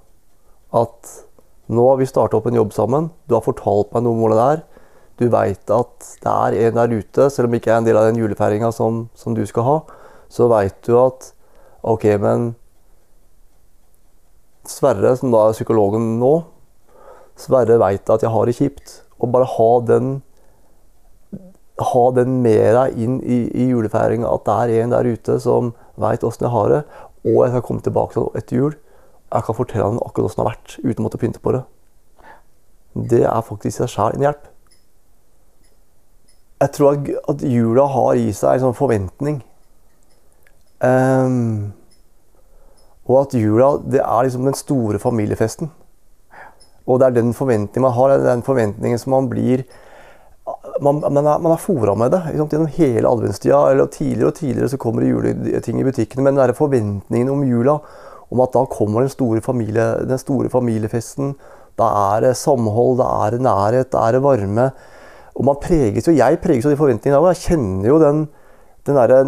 At 0.74 1.16
nå 1.70 1.84
har 1.86 2.00
vi 2.00 2.08
starta 2.08 2.38
opp 2.38 2.48
en 2.50 2.58
jobb 2.58 2.72
sammen. 2.74 3.10
Du 3.28 3.36
har 3.36 3.46
fortalt 3.46 3.92
meg 3.94 4.02
noe 4.04 4.16
om 4.16 4.24
hvordan 4.24 4.40
det 4.40 4.46
er. 4.54 4.62
Du 5.20 5.26
veit 5.30 5.70
at 5.74 6.06
det 6.24 6.32
er 6.32 6.56
en 6.70 6.78
der 6.78 6.94
ute, 6.96 7.28
selv 7.28 7.50
om 7.50 7.54
ikke 7.58 7.74
er 7.74 7.82
en 7.82 7.86
del 7.86 7.98
av 8.00 8.08
den 8.08 8.18
julefeiringa 8.22 8.70
som, 8.72 9.04
som 9.14 9.36
du 9.36 9.42
skal 9.46 9.66
ha, 9.66 9.76
så 10.32 10.46
veit 10.48 10.78
du 10.86 10.94
at 10.96 11.28
OK, 11.84 12.06
men 12.22 12.54
Sverre, 14.70 15.12
som 15.16 15.32
da 15.32 15.44
er 15.48 15.56
psykologen 15.56 16.14
nå, 16.20 16.32
Sverre 17.40 17.76
veit 17.80 18.10
at 18.12 18.24
jeg 18.24 18.32
har 18.32 18.48
det 18.48 18.56
kjipt. 18.56 18.96
Og 19.20 19.32
bare 19.32 19.48
ha 19.56 19.70
den 19.86 20.20
ha 21.80 22.04
den 22.12 22.40
med 22.44 22.74
deg 22.76 22.98
inn 23.00 23.18
i, 23.24 23.40
i 23.56 23.70
julefeiringa, 23.70 24.28
at 24.28 24.46
det 24.46 24.76
er 24.76 24.84
en 24.84 24.94
der 24.94 25.08
ute 25.08 25.38
som 25.40 25.72
veit 26.00 26.24
åssen 26.26 26.46
jeg 26.46 26.52
har 26.54 26.72
det, 26.72 26.80
og 27.24 27.38
jeg 27.40 27.52
skal 27.52 27.64
komme 27.66 27.84
tilbake 27.84 28.16
til 28.16 28.28
etter 28.36 28.58
jul. 28.58 28.76
Jeg 29.30 29.46
kan 29.46 29.56
fortelle 29.56 29.86
han 29.86 30.00
akkurat 30.04 30.30
åssen 30.30 30.42
det 30.42 30.46
har 30.46 30.52
vært, 30.52 30.76
uten 30.82 31.02
å 31.02 31.06
måtte 31.06 31.20
pynte 31.22 31.42
på 31.42 31.54
det. 31.56 31.64
det 32.94 33.22
er 33.22 33.44
faktisk 33.46 33.70
i 33.70 33.76
seg 33.78 33.92
sjæl 33.92 34.16
en 34.16 34.24
hjelp. 34.26 34.46
Jeg 36.60 36.72
tror 36.76 36.90
at, 36.92 37.10
at 37.32 37.44
jula 37.48 37.86
har 37.88 38.18
i 38.18 38.32
seg 38.36 38.58
en 38.58 38.64
sånn 38.66 38.76
forventning. 38.76 39.38
Um, 40.80 41.70
og 43.06 43.22
at 43.22 43.36
jula 43.36 43.70
det 43.84 44.02
er 44.02 44.26
liksom 44.26 44.48
den 44.48 44.58
store 44.58 45.00
familiefesten. 45.00 45.70
Og 46.90 47.00
det 47.00 47.08
er 47.08 47.16
den 47.20 47.32
forventningen 47.36 47.86
man 47.86 47.94
har, 47.96 48.12
det 48.12 48.24
er 48.24 48.34
den 48.34 48.46
forventningen 48.46 49.00
som 49.00 49.14
man 49.16 49.30
blir 49.30 49.64
Man, 50.82 50.98
man 50.98 51.20
er, 51.22 51.38
man 51.38 51.52
er 51.52 51.60
fora 51.62 51.92
med 51.94 52.10
det 52.10 52.18
sant? 52.34 52.50
gjennom 52.50 52.70
hele 52.74 53.06
adventstida. 53.06 53.58
eller 53.70 53.86
Tidligere 53.92 54.30
og 54.32 54.34
tidligere 54.34 54.70
så 54.72 54.78
kommer 54.80 55.04
det 55.04 55.10
juleting 55.12 55.78
i 55.78 55.84
butikkene, 55.86 56.24
men 56.24 56.34
den 56.34 56.42
er 56.42 56.56
forventningen 56.56 57.30
om 57.30 57.44
jula, 57.46 57.76
om 58.32 58.42
at 58.42 58.56
da 58.56 58.64
kommer 58.72 59.04
den 59.04 59.12
store, 59.12 59.42
familie, 59.44 59.84
den 60.08 60.18
store 60.18 60.50
familiefesten, 60.50 61.36
da 61.78 61.90
er 62.14 62.24
det 62.24 62.32
samhold, 62.40 62.98
da 62.98 63.06
er 63.26 63.36
det 63.36 63.44
nærhet, 63.46 63.92
da 63.92 64.08
er 64.08 64.16
det 64.16 64.24
varme. 64.24 64.66
Og 65.36 65.46
man 65.46 65.60
preges 65.62 66.08
jo, 66.08 66.16
Jeg 66.16 66.40
preges 66.42 66.66
av 66.66 66.74
de 66.74 66.80
forventningene. 66.80 67.20
og 67.20 67.30
Jeg 67.30 67.44
kjenner 67.46 67.88
jo 67.88 68.00
den, 68.02 68.26
den 68.86 68.98
derre 68.98 69.20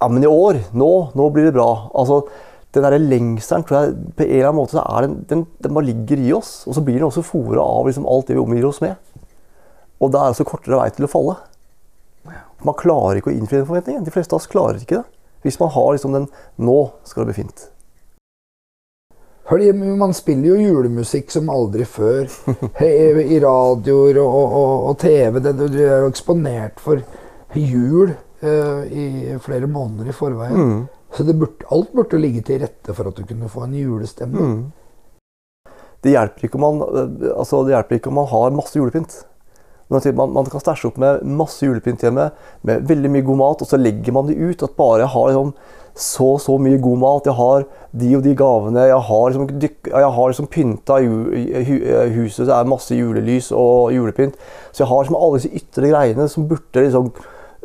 Ja, 0.00 0.08
men 0.08 0.24
i 0.24 0.26
år, 0.26 0.58
nå, 0.74 0.90
nå 1.14 1.28
blir 1.30 1.50
det 1.50 1.54
bra. 1.54 1.90
Altså, 1.94 2.24
den 2.72 2.84
der 2.86 2.98
lengselen 2.98 3.64
tror 3.68 3.78
jeg 3.78 3.96
på 4.16 4.24
en 4.24 4.30
eller 4.30 4.48
annen 4.48 4.58
måte 4.58 4.76
så 4.78 5.00
den, 5.04 5.16
den, 5.28 5.46
den 5.60 5.74
bare 5.76 5.88
ligger 5.90 6.20
i 6.22 6.32
oss. 6.32 6.52
Og 6.66 6.76
så 6.76 6.84
blir 6.84 6.96
den 7.00 7.08
også 7.08 7.24
fòra 7.26 7.60
av 7.60 7.88
liksom 7.88 8.06
alt 8.08 8.30
det 8.30 8.38
vi 8.38 8.44
omgir 8.44 8.68
oss 8.68 8.80
med. 8.84 8.96
Og 10.02 10.12
da 10.12 10.22
er 10.22 10.32
det 10.32 10.40
så 10.40 10.48
kortere 10.48 10.80
vei 10.80 10.88
til 10.94 11.06
å 11.06 11.10
falle. 11.12 11.36
Man 12.62 12.78
klarer 12.78 13.18
ikke 13.18 13.32
å 13.32 13.34
innfri 13.34 13.60
den 13.60 13.68
forventningen. 13.68 14.06
De 14.06 14.14
fleste 14.14 14.34
av 14.34 14.40
oss 14.40 14.50
klarer 14.50 14.80
ikke 14.80 15.02
det. 15.02 15.20
Hvis 15.42 15.58
man 15.60 15.72
har 15.74 15.92
liksom 15.92 16.12
den 16.14 16.28
'nå 16.56 16.78
skal 17.04 17.24
det 17.24 17.34
bli 17.34 17.42
fint'. 17.42 17.68
Fordi 19.48 19.72
man 19.72 20.14
spiller 20.14 20.48
jo 20.48 20.68
julemusikk 20.70 21.30
som 21.30 21.50
aldri 21.50 21.84
før. 21.84 22.30
I 22.80 23.40
radioer 23.42 24.20
og, 24.22 24.52
og, 24.60 24.86
og 24.90 24.98
TV. 24.98 25.40
Det, 25.40 25.52
du 25.58 25.80
er 25.82 26.04
jo 26.04 26.12
eksponert 26.12 26.80
for 26.80 27.02
jul 27.58 28.14
uh, 28.42 28.82
i 28.86 29.36
flere 29.42 29.66
måneder 29.66 30.08
i 30.08 30.16
forveien. 30.16 30.56
Mm. 30.56 30.86
Så 31.12 31.26
burde, 31.28 31.66
alt 31.70 31.92
burde 31.92 32.20
ligge 32.20 32.40
til 32.46 32.62
rette 32.62 32.94
for 32.96 33.10
at 33.10 33.18
du 33.18 33.26
kunne 33.28 33.50
få 33.52 33.66
en 33.66 33.74
julestemning. 33.76 34.54
Mm. 34.54 35.72
Det, 36.02 36.14
hjelper 36.14 36.58
man, 36.58 36.80
altså, 37.36 37.60
det 37.66 37.76
hjelper 37.76 37.98
ikke 37.98 38.10
om 38.10 38.18
man 38.22 38.30
har 38.32 38.56
masse 38.56 38.78
julepynt. 38.78 39.20
Man, 39.92 40.32
man 40.32 40.48
kan 40.48 40.62
stæsje 40.62 40.88
opp 40.88 40.96
med 40.96 41.20
masse 41.36 41.66
julepynt 41.66 42.00
hjemme, 42.00 42.30
med 42.64 42.86
veldig 42.88 43.10
mye 43.12 43.26
god 43.26 43.38
mat, 43.42 43.60
og 43.60 43.68
så 43.68 43.76
legger 43.76 44.14
man 44.16 44.30
det 44.30 44.38
ut. 44.40 44.64
At 44.64 44.76
bare 44.78 45.02
jeg 45.02 45.12
har 45.12 45.28
liksom, 45.28 45.52
så 45.92 46.28
så 46.40 46.56
mye 46.56 46.80
god 46.80 47.02
mat, 47.02 47.28
jeg 47.28 47.36
har 47.36 47.66
de 48.00 48.14
og 48.16 48.24
de 48.24 48.32
gavene, 48.38 48.86
jeg 48.88 49.04
har 49.10 49.26
liksom, 49.34 49.50
jeg 49.92 50.14
har 50.16 50.32
liksom 50.32 50.48
pynta 50.48 50.96
huset, 52.16 52.46
det 52.48 52.56
er 52.56 52.72
masse 52.72 52.96
julelys 52.96 53.50
og 53.52 53.92
julepynt. 53.92 54.40
Så 54.72 54.86
jeg 54.86 54.88
har 54.88 55.04
liksom 55.04 55.20
alle 55.20 55.42
disse 55.42 55.60
ytre 55.60 55.92
greiene 55.92 56.28
som 56.32 56.48
burde 56.48 56.86
liksom 56.88 57.12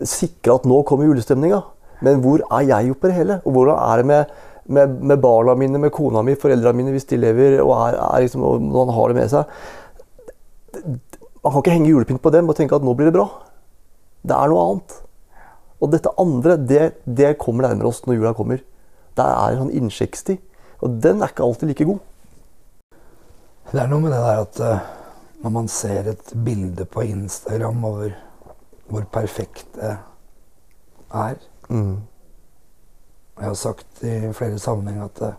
sikre 0.04 0.60
at 0.60 0.68
nå 0.68 0.84
kommer 0.84 1.08
julestemninga. 1.08 1.64
Men 2.06 2.22
hvor 2.24 2.44
er 2.46 2.68
jeg 2.68 2.94
oppi 2.94 3.10
det 3.10 3.18
hele? 3.18 3.40
Og 3.46 3.56
hvordan 3.56 3.80
er 3.82 4.02
det 4.02 4.06
med, 4.12 4.38
med, 4.66 4.96
med, 5.12 5.22
barna 5.24 5.56
mine, 5.58 5.82
med 5.82 5.94
kona 5.96 6.22
mi, 6.26 6.36
foreldra 6.38 6.74
mine, 6.78 6.94
hvis 6.94 7.10
de 7.10 7.20
lever 7.20 7.60
og, 7.64 7.74
er, 7.88 7.98
er 7.98 8.26
liksom, 8.26 8.46
og 8.46 8.62
man 8.62 8.94
har 8.94 9.12
det 9.12 9.18
med 9.18 9.34
seg? 9.34 9.60
Man 11.44 11.54
kan 11.54 11.62
ikke 11.64 11.76
henge 11.78 11.92
julepynt 11.92 12.24
på 12.24 12.34
dem 12.34 12.50
og 12.50 12.58
tenke 12.58 12.78
at 12.78 12.86
nå 12.86 12.94
blir 12.98 13.10
det 13.10 13.18
bra. 13.18 13.28
Det 14.28 14.36
er 14.36 14.52
noe 14.52 14.66
annet. 14.66 14.98
Og 15.78 15.94
dette 15.94 16.14
andre, 16.20 16.58
det, 16.58 16.84
det 17.06 17.38
kommer 17.42 17.68
nærmere 17.68 17.90
oss 17.90 18.04
når 18.06 18.18
jula 18.18 18.36
kommer. 18.38 18.62
Det 19.18 19.26
er 19.26 19.54
en 19.54 19.64
sånn 19.64 19.76
innsjekkstid. 19.80 20.42
Og 20.86 21.00
den 21.02 21.22
er 21.22 21.32
ikke 21.32 21.46
alltid 21.46 21.72
like 21.72 21.88
god. 21.90 22.02
Det 23.72 23.82
er 23.82 23.90
noe 23.92 24.04
med 24.04 24.14
det 24.14 24.22
der 24.24 24.42
at 24.44 24.60
uh, 24.64 24.86
når 25.44 25.54
man 25.54 25.70
ser 25.72 26.12
et 26.14 26.34
bilde 26.46 26.86
på 26.90 27.04
Instagram 27.06 27.84
over 27.88 28.14
hvor 28.88 29.04
perfekt 29.12 29.68
det 29.76 29.98
er 31.12 31.42
mm. 31.70 31.98
Jeg 33.38 33.46
har 33.46 33.58
sagt 33.60 34.04
i 34.04 34.16
flere 34.34 34.60
sammenhenger 34.60 35.06
at 35.06 35.22
uh, 35.22 35.34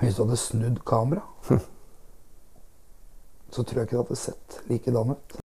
hvis 0.00 0.16
du 0.16 0.24
hadde 0.24 0.40
snudd 0.40 0.80
kamera 0.86 1.22
så 3.54 3.62
tror 3.62 3.80
jeg 3.80 3.88
ikke 3.88 3.96
det 3.96 4.02
hadde 4.04 4.18
sett 4.18 4.60
likedan 4.70 5.14
ut. 5.14 5.38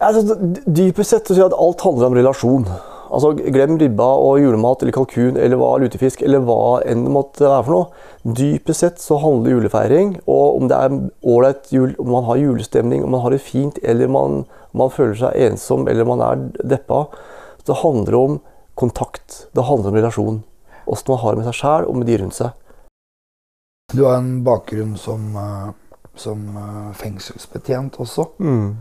Altså, 0.00 0.36
dypest 0.64 1.12
sett 1.12 1.28
så 1.28 1.34
sier 1.34 1.44
jeg 1.44 1.52
at 1.52 1.60
alt 1.60 1.84
handler 1.84 2.08
om 2.08 2.16
relasjon. 2.16 2.66
Altså, 3.14 3.34
Glem 3.36 3.76
ribba 3.78 4.06
og 4.18 4.40
julemat 4.40 4.82
eller 4.82 4.94
kalkun 4.96 5.36
eller 5.36 5.60
hva, 5.60 5.74
lutefisk 5.82 6.24
eller 6.24 6.42
hva 6.46 6.80
enn 6.88 7.04
det 7.06 7.12
måtte 7.14 7.44
være 7.44 7.66
for 7.66 7.74
noe. 7.76 8.06
Dypest 8.40 8.84
sett 8.84 9.04
så 9.04 9.20
handler 9.22 9.58
julefeiring 9.58 10.16
og 10.24 10.56
om 10.56 10.70
det 10.70 10.80
er 10.80 10.96
ålreit 11.34 11.70
jul, 11.74 11.92
om 12.00 12.10
man 12.16 12.26
har 12.30 12.40
julestemning, 12.40 13.04
om 13.04 13.14
man 13.14 13.22
har 13.26 13.36
det 13.36 13.44
fint 13.44 13.78
eller 13.84 14.10
man, 14.10 14.42
man 14.72 14.92
føler 14.92 15.14
seg 15.20 15.38
ensom 15.50 15.86
eller 15.90 16.08
man 16.08 16.24
er 16.24 16.48
deppa. 16.74 17.04
Det 17.64 17.80
handler 17.84 18.18
om 18.18 18.40
kontakt. 18.74 19.46
Det 19.52 19.64
handler 19.64 19.90
om 19.92 19.96
relasjon. 20.00 20.42
Åssen 20.84 21.12
man 21.12 21.22
har 21.22 21.32
det 21.32 21.42
med 21.42 21.48
seg 21.48 21.58
sjæl 21.60 21.88
og 21.88 21.96
med 21.98 22.10
de 22.10 22.18
rundt 22.20 22.36
seg. 22.36 22.60
Du 23.94 24.04
har 24.04 24.18
en 24.18 24.36
bakgrunn 24.44 24.96
som 24.98 25.32
uh 25.36 25.72
som 26.14 26.56
uh, 26.56 26.92
fengselsbetjent 26.92 27.96
også. 28.00 28.26
Mm. 28.38 28.76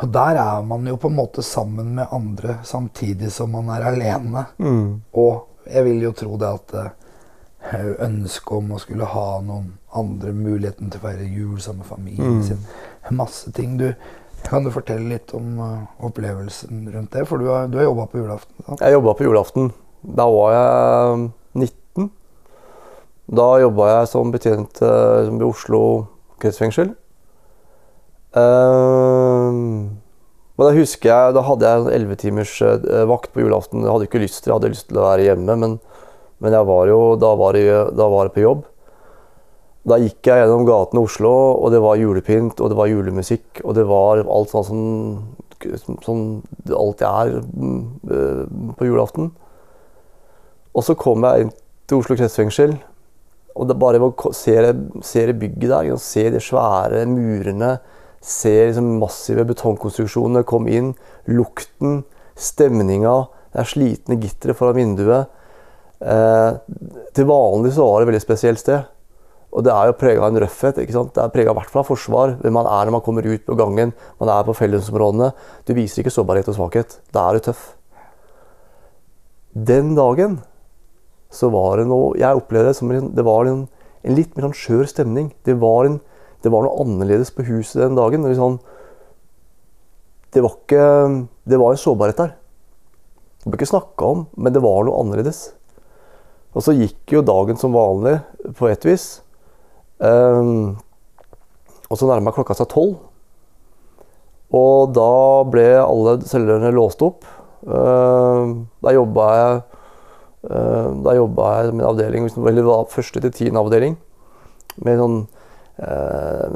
Og 0.00 0.08
der 0.08 0.38
er 0.40 0.62
man 0.62 0.86
jo 0.86 0.96
på 0.96 1.10
en 1.10 1.16
måte 1.16 1.42
sammen 1.42 1.94
med 1.94 2.06
andre 2.10 2.58
samtidig 2.64 3.32
som 3.32 3.50
man 3.52 3.68
er 3.74 3.84
alene. 3.90 4.44
Mm. 4.58 5.02
Og 5.12 5.66
jeg 5.66 5.84
vil 5.84 6.06
jo 6.06 6.12
tro 6.16 6.38
det 6.40 6.52
at 6.54 6.74
uh, 6.78 6.88
ønsket 8.06 8.54
om 8.56 8.72
å 8.72 8.80
skulle 8.80 9.10
ha 9.10 9.26
noen 9.44 9.74
andre 9.98 10.32
muligheten 10.32 10.90
til 10.90 11.02
å 11.02 11.08
feire 11.08 11.26
jul 11.26 11.60
sammen 11.60 11.82
med 11.82 11.90
familien 11.90 12.38
mm. 12.38 12.46
sin. 12.46 12.64
Masse 13.10 13.52
ting. 13.52 13.76
Du, 13.76 13.90
kan 14.50 14.66
du 14.66 14.72
fortelle 14.74 15.06
litt 15.12 15.30
om 15.36 15.58
uh, 15.62 16.06
opplevelsen 16.06 16.88
rundt 16.90 17.14
det? 17.14 17.22
For 17.28 17.38
du 17.38 17.46
har, 17.50 17.68
du 17.70 17.78
har 17.78 17.86
jobba 17.86 18.08
på 18.10 18.18
julaften? 18.18 18.56
Sant? 18.66 18.82
Jeg 18.82 18.96
jobba 18.96 19.14
på 19.14 19.26
julaften. 19.28 19.70
Da 20.18 20.26
var 20.32 20.54
jeg 20.56 21.20
19. 21.60 22.08
Da 23.40 23.46
jobba 23.62 23.90
jeg 23.92 24.10
som 24.10 24.32
betjent 24.34 24.82
uh, 24.82 25.30
ved 25.30 25.46
Oslo 25.46 25.82
kretsfengsel. 26.42 26.94
Uh, 28.34 29.54
men 30.60 30.66
da 30.66 30.74
husker 30.76 31.08
jeg, 31.08 31.36
da 31.36 31.44
hadde 31.46 31.70
jeg 31.70 31.94
elleve 31.96 32.18
timers 32.20 32.58
vakt 33.08 33.30
på 33.32 33.40
julaften. 33.40 33.86
Jeg 33.86 33.94
hadde 33.94 34.08
ikke 34.10 34.20
lyst 34.20 34.42
til, 34.42 34.50
jeg 34.50 34.58
hadde 34.58 34.72
lyst 34.74 34.90
til 34.90 34.98
å 35.00 35.06
være 35.06 35.24
hjemme, 35.30 35.54
men, 35.56 35.78
men 36.44 36.56
var 36.68 36.90
jo, 36.90 36.98
da 37.16 37.30
var, 37.38 37.56
jeg, 37.56 37.86
da 37.96 38.08
var 38.12 38.28
jeg 38.28 38.34
på 38.34 38.44
jobb. 38.44 38.66
Da 39.88 39.96
gikk 39.96 40.28
jeg 40.28 40.42
gjennom 40.42 40.66
gatene 40.68 41.00
i 41.00 41.08
Oslo, 41.08 41.32
og 41.56 41.70
det 41.72 41.80
var 41.80 41.96
julepynt, 41.96 42.60
og 42.60 42.72
det 42.72 42.76
var 42.76 42.90
julemusikk, 42.90 43.62
og 43.64 43.76
det 43.78 43.86
var 43.88 44.24
alt 44.26 44.52
sånn 44.52 44.66
som 44.66 44.82
som 46.00 46.42
alltid 46.72 47.06
er 47.06 47.34
uh, 47.40 48.44
på 48.78 48.86
julaften. 48.86 49.30
Og 50.72 50.86
så 50.86 50.94
kom 50.98 51.24
jeg 51.26 51.44
inn 51.44 51.50
til 51.90 52.00
Oslo 52.00 52.16
kretsfengsel. 52.18 52.76
Og 53.58 53.66
det 53.68 53.78
bare 53.80 54.00
å 54.00 54.32
se, 54.36 54.54
se 55.04 55.24
det 55.26 55.38
bygget 55.40 55.72
der, 55.72 55.90
se 56.00 56.28
de 56.30 56.40
svære 56.40 57.02
murene, 57.10 57.74
se 58.22 58.52
liksom 58.68 58.94
massive 59.00 59.44
betongkonstruksjoner 59.48 60.46
komme 60.48 60.72
inn, 60.76 60.94
lukten, 61.28 62.04
stemninga, 62.38 63.16
det 63.50 63.60
er 63.60 63.68
slitne 63.68 64.16
gitteret 64.22 64.56
foran 64.56 64.78
vinduet. 64.78 65.32
Eh, 66.00 66.52
til 67.16 67.26
vanlig 67.28 67.74
så 67.74 67.84
var 67.84 67.98
det 67.98 68.06
et 68.06 68.10
veldig 68.12 68.22
spesielt 68.22 68.62
sted. 68.62 68.86
Og 69.50 69.64
det 69.66 69.72
er 69.74 69.88
jo 69.88 69.96
prega 69.98 70.22
av 70.22 70.30
en 70.30 70.40
røffhet. 70.44 70.78
ikke 70.78 70.94
sant? 70.94 71.12
Det 71.14 71.22
er 71.22 71.32
prega 71.34 71.50
i 71.50 71.58
hvert 71.58 71.72
fall 71.72 71.82
av 71.82 71.88
forsvar. 71.88 72.36
Hvem 72.42 72.54
man 72.54 72.68
er 72.70 72.86
når 72.86 72.94
man 72.94 73.02
kommer 73.06 73.26
ut 73.26 73.42
på 73.46 73.56
gangen, 73.58 73.92
man 74.22 74.30
er 74.30 74.46
på 74.46 74.54
fellesområdene. 74.54 75.32
Du 75.66 75.74
viser 75.74 76.02
ikke 76.02 76.14
sårbarhet 76.14 76.50
og 76.52 76.56
svakhet. 76.58 77.00
Da 77.14 77.26
er 77.26 77.38
du 77.38 77.48
tøff. 77.48 77.64
Den 79.50 79.96
dagen 79.98 80.38
så 81.30 81.50
var 81.50 81.78
det 81.78 81.86
noe 81.90 82.14
Jeg 82.18 82.38
opplevde 82.38 82.70
det 82.70 82.78
som 82.78 82.90
en, 82.90 83.10
det 83.14 83.24
var 83.26 83.46
en, 83.46 83.64
en 84.02 84.16
litt 84.16 84.36
mer 84.36 84.48
sånn 84.48 84.58
skjør 84.58 84.86
stemning. 84.90 85.32
Det 85.46 85.56
var, 85.58 85.88
en, 85.88 85.98
det 86.42 86.52
var, 86.54 86.66
noe 86.66 86.84
annerledes 86.84 87.32
på 87.34 87.46
huset 87.50 87.82
den 87.82 87.98
dagen. 87.98 88.26
Sånn, 88.38 88.60
det 90.30 90.44
var 90.46 90.54
ikke 90.58 90.84
Det 91.50 91.58
var 91.58 91.74
en 91.74 91.82
sårbarhet 91.82 92.22
der. 92.22 92.36
Det 93.40 93.50
ble 93.50 93.58
ikke 93.58 93.72
snakka 93.72 94.12
om, 94.14 94.22
men 94.36 94.54
det 94.54 94.62
var 94.62 94.84
noe 94.86 95.00
annerledes. 95.02 95.48
Og 96.54 96.62
så 96.66 96.74
gikk 96.76 97.14
jo 97.14 97.22
dagen 97.24 97.58
som 97.58 97.74
vanlig, 97.74 98.18
på 98.58 98.68
et 98.68 98.84
vis. 98.86 99.22
Um, 100.00 100.78
og 101.90 101.98
så 101.98 102.08
nærma 102.08 102.32
klokka 102.32 102.56
seg 102.56 102.70
tolv. 102.72 102.96
Og 104.56 104.94
da 104.96 105.10
ble 105.46 105.66
alle 105.78 106.16
cellene 106.26 106.72
låst 106.74 107.04
opp. 107.06 107.26
Uh, 107.60 108.64
da 108.80 108.94
jobba 108.96 109.26
jeg 109.36 109.58
uh, 110.48 110.88
da 111.04 111.14
jobba 111.18 111.50
jeg 111.58 111.74
med 111.76 111.86
avdeling, 111.90 112.30
eller 112.40 112.66
var 112.66 112.88
første 112.90 113.20
til 113.20 113.34
tiende 113.36 113.60
avdeling, 113.60 113.98
med 114.80 115.02
sånn 115.02 115.18
uh, 115.84 116.46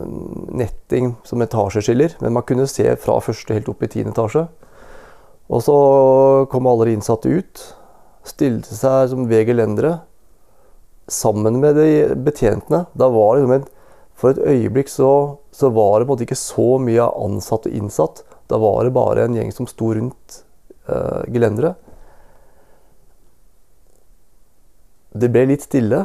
netting 0.56 1.12
som 1.28 1.44
etasjeskiller. 1.44 2.16
Men 2.24 2.38
man 2.38 2.46
kunne 2.48 2.66
se 2.70 2.88
fra 3.02 3.20
første 3.22 3.56
helt 3.56 3.68
opp 3.70 3.84
i 3.84 3.92
tiende 3.92 4.14
etasje. 4.16 4.46
Og 5.52 5.60
så 5.60 5.76
kom 6.50 6.66
alle 6.70 6.88
de 6.88 6.96
innsatte 6.96 7.28
ut. 7.28 7.64
Stilte 8.24 8.72
seg 8.72 9.10
som 9.12 9.28
ved 9.28 9.44
gelendere 9.50 9.98
sammen 11.06 11.60
med 11.60 11.76
de 11.76 12.14
betjentene. 12.24 12.84
Da 12.92 13.08
var 13.12 13.36
det 13.36 13.44
liksom 13.44 13.70
For 14.14 14.30
et 14.30 14.38
øyeblikk 14.38 14.88
så, 14.88 15.38
så 15.50 15.68
var 15.74 15.98
det 15.98 16.06
på 16.06 16.12
en 16.12 16.14
måte 16.14 16.22
ikke 16.22 16.38
så 16.38 16.78
mye 16.78 17.02
ansatt 17.02 17.66
og 17.66 17.72
innsatt. 17.74 18.22
Da 18.46 18.60
var 18.62 18.84
det 18.84 18.94
bare 18.94 19.24
en 19.24 19.34
gjeng 19.34 19.50
som 19.52 19.66
sto 19.66 19.90
rundt 19.90 20.44
uh, 20.86 21.26
gelenderet. 21.26 21.74
Det 25.14 25.30
ble 25.34 25.48
litt 25.50 25.66
stille. 25.66 26.04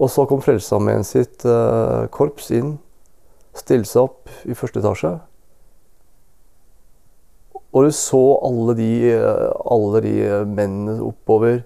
Og 0.00 0.12
så 0.12 0.26
kom 0.28 0.44
Frelsesarmeen 0.44 1.04
sitt 1.04 1.44
uh, 1.48 2.04
korps 2.12 2.50
inn, 2.56 2.78
stilte 3.56 3.88
seg 3.88 4.04
opp 4.04 4.30
i 4.48 4.56
første 4.56 4.80
etasje. 4.80 5.16
Og 7.70 7.86
du 7.86 7.92
så 7.94 8.22
alle 8.44 8.74
de, 8.74 8.92
alle 9.70 10.00
de 10.02 10.14
mennene 10.44 10.96
oppover. 11.06 11.60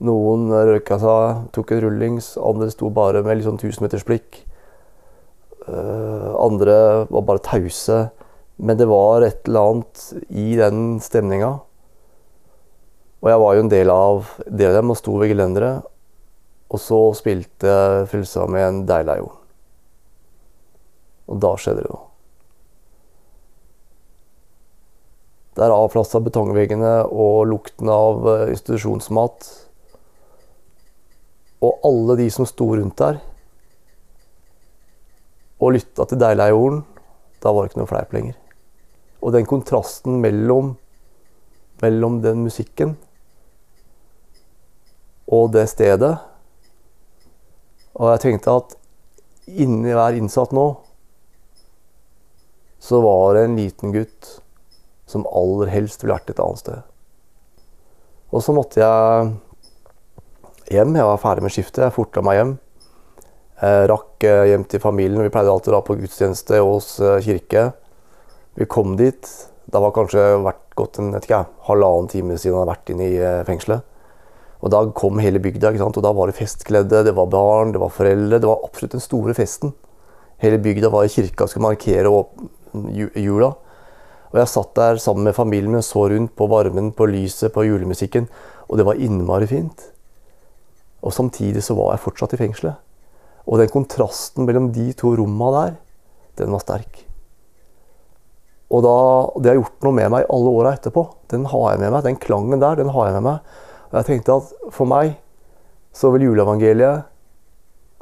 Noen 0.00 0.48
røyka 0.48 0.96
seg, 1.00 1.42
tok 1.52 1.74
en 1.74 1.82
rullings, 1.84 2.32
andre 2.40 2.70
sto 2.72 2.88
bare 2.94 3.20
med 3.24 3.36
litt 3.36 3.48
sånn 3.48 3.60
tusenmetersblikk. 3.60 4.40
Uh, 5.66 6.32
andre 6.40 6.76
var 7.10 7.26
bare 7.28 7.44
tause. 7.44 8.06
Men 8.60 8.76
det 8.76 8.88
var 8.90 9.24
et 9.24 9.46
eller 9.48 9.72
annet 9.72 10.06
i 10.28 10.54
den 10.58 10.98
stemninga. 11.00 11.54
Og 13.20 13.28
jeg 13.28 13.40
var 13.40 13.56
jo 13.56 13.62
en 13.64 13.72
del 13.72 13.92
av, 13.92 14.34
del 14.48 14.76
dem 14.76 14.92
og 14.92 14.98
sto 15.00 15.16
ved 15.20 15.32
gelenderet. 15.32 15.88
Og 16.70 16.80
så 16.80 17.00
spilte 17.18 18.06
Fylsa 18.10 18.46
med 18.48 18.66
en 18.66 18.84
deila 18.88 19.16
jorden'. 19.18 19.40
Og 21.30 21.40
da 21.42 21.54
skjedde 21.56 21.82
det 21.82 21.90
noe. 21.90 22.06
Der 25.58 25.74
avplasta 25.74 26.20
betongveggene 26.22 26.92
og 27.10 27.46
lukten 27.50 27.90
av 27.90 28.26
eh, 28.28 28.50
institusjonsmat. 28.54 29.48
Og 31.60 31.84
alle 31.84 32.16
de 32.22 32.30
som 32.32 32.48
sto 32.48 32.70
rundt 32.72 32.98
der 32.98 33.20
og 35.60 35.74
lytta 35.74 36.06
til 36.08 36.16
'Deilig 36.16 36.44
er 36.46 36.54
jorden', 36.54 36.84
da 37.42 37.52
var 37.52 37.62
det 37.62 37.70
ikke 37.70 37.80
noe 37.80 37.90
fleip 37.90 38.12
lenger. 38.12 38.36
Og 39.20 39.32
den 39.32 39.46
kontrasten 39.46 40.20
mellom, 40.20 40.76
mellom 41.82 42.22
den 42.22 42.42
musikken 42.44 42.96
og 45.28 45.52
det 45.52 45.68
stedet 45.68 46.18
Og 47.94 48.10
jeg 48.10 48.20
tenkte 48.20 48.50
at 48.50 48.76
inni 49.46 49.92
hver 49.92 50.16
innsatt 50.16 50.52
nå 50.56 50.66
så 52.80 53.00
var 53.04 53.34
det 53.34 53.42
en 53.44 53.56
liten 53.58 53.92
gutt 53.92 54.40
som 55.10 55.26
aller 55.26 55.68
helst 55.68 56.00
ville 56.00 56.14
vært 56.14 56.30
et 56.32 56.40
annet 56.40 56.62
sted. 56.62 56.78
Og 58.32 58.40
så 58.40 58.54
måtte 58.56 58.80
jeg 58.80 59.32
hjem. 60.70 60.94
Jeg 60.96 61.06
var 61.08 61.20
ferdig 61.20 61.44
med 61.44 61.54
skiftet. 61.54 61.84
Jeg 61.84 61.96
forta 61.96 62.22
meg 62.24 62.38
hjem. 62.38 62.56
Jeg 63.60 63.86
rakk 63.90 64.26
eh, 64.26 64.46
hjem 64.52 64.64
til 64.70 64.82
familien. 64.82 65.22
Vi 65.24 65.32
pleide 65.32 65.52
alltid 65.52 65.72
å 65.72 65.76
dra 65.76 65.84
på 65.84 65.98
gudstjeneste 66.00 66.62
hos 66.64 66.94
eh, 67.02 67.18
kirke. 67.24 67.70
Vi 68.58 68.68
kom 68.70 68.96
dit. 69.00 69.28
Det 69.70 69.82
var 69.82 69.94
kanskje 69.94 70.24
vært 70.42 70.64
gått 70.78 70.98
en 70.98 71.12
ikke, 71.18 71.44
halvannen 71.68 72.08
time 72.10 72.38
siden 72.38 72.54
jeg 72.54 72.58
hadde 72.58 72.72
vært 72.72 72.94
inne 72.94 73.10
i 73.10 73.18
eh, 73.18 73.42
fengselet. 73.48 73.86
Og 74.60 74.72
da 74.72 74.82
kom 74.96 75.20
hele 75.22 75.40
bygda, 75.40 75.70
ikke 75.70 75.80
sant? 75.80 75.96
og 75.96 76.04
da 76.04 76.12
var 76.12 76.28
det 76.28 76.36
festkledde, 76.36 77.04
det 77.06 77.14
var 77.16 77.30
barn, 77.32 77.70
det 77.72 77.80
var 77.80 77.92
foreldre. 77.94 78.40
Det 78.42 78.48
var 78.48 78.64
absolutt 78.66 78.96
den 78.96 79.04
store 79.04 79.34
festen. 79.36 79.72
Hele 80.40 80.60
bygda 80.60 80.90
var 80.92 81.06
i 81.06 81.12
kirka 81.12 81.46
og 81.46 81.52
skulle 81.52 81.68
markere 81.68 82.12
jula. 83.16 83.54
Og 84.30 84.36
jeg 84.38 84.50
satt 84.52 84.74
der 84.76 85.00
sammen 85.02 85.26
med 85.26 85.34
familien 85.34 85.80
og 85.80 85.84
så 85.84 86.04
rundt 86.12 86.36
på 86.38 86.46
varmen, 86.48 86.92
på 86.94 87.08
lyset, 87.10 87.50
på 87.54 87.64
julemusikken. 87.66 88.28
Og 88.68 88.78
det 88.78 88.86
var 88.86 89.00
innmari 89.00 89.48
fint. 89.50 89.90
Og 91.00 91.14
samtidig 91.16 91.62
så 91.64 91.76
var 91.78 91.94
jeg 91.94 92.04
fortsatt 92.04 92.34
i 92.36 92.40
fengselet. 92.40 92.80
Og 93.48 93.60
den 93.60 93.72
kontrasten 93.72 94.46
mellom 94.46 94.68
de 94.74 94.90
to 94.96 95.14
romma 95.18 95.48
der, 95.56 95.78
den 96.40 96.52
var 96.52 96.62
sterk. 96.62 97.06
Og 98.70 98.84
da, 98.86 98.96
det 99.42 99.50
har 99.50 99.58
gjort 99.58 99.86
noe 99.86 99.96
med 99.96 100.12
meg 100.12 100.28
alle 100.30 100.52
åra 100.60 100.74
etterpå. 100.76 101.02
Den 101.32 101.48
har 101.50 101.72
jeg 101.72 101.80
med 101.82 101.94
meg. 101.94 102.04
Den 102.06 102.20
klangen 102.22 102.62
der, 102.62 102.76
den 102.78 102.92
har 102.94 103.08
jeg 103.08 103.16
med 103.18 103.26
meg. 103.26 103.56
Og 103.90 103.96
jeg 103.98 104.06
tenkte 104.06 104.36
at 104.38 104.52
for 104.76 104.90
meg 104.90 105.16
så 105.96 106.12
vil 106.14 106.28
juleevangeliet 106.28 107.08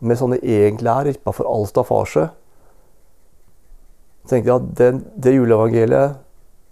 med 0.04 0.18
sånne 0.20 0.36
egentlig 0.42 0.92
her, 0.92 1.08
ikke 1.10 1.24
bare 1.26 1.38
for 1.38 1.48
all 1.48 1.64
staffasje, 1.66 2.26
tenkte 4.28 4.50
jeg 4.50 4.60
at 4.60 4.68
det, 4.78 4.90
det 5.16 5.32
juleevangeliet 5.34 6.18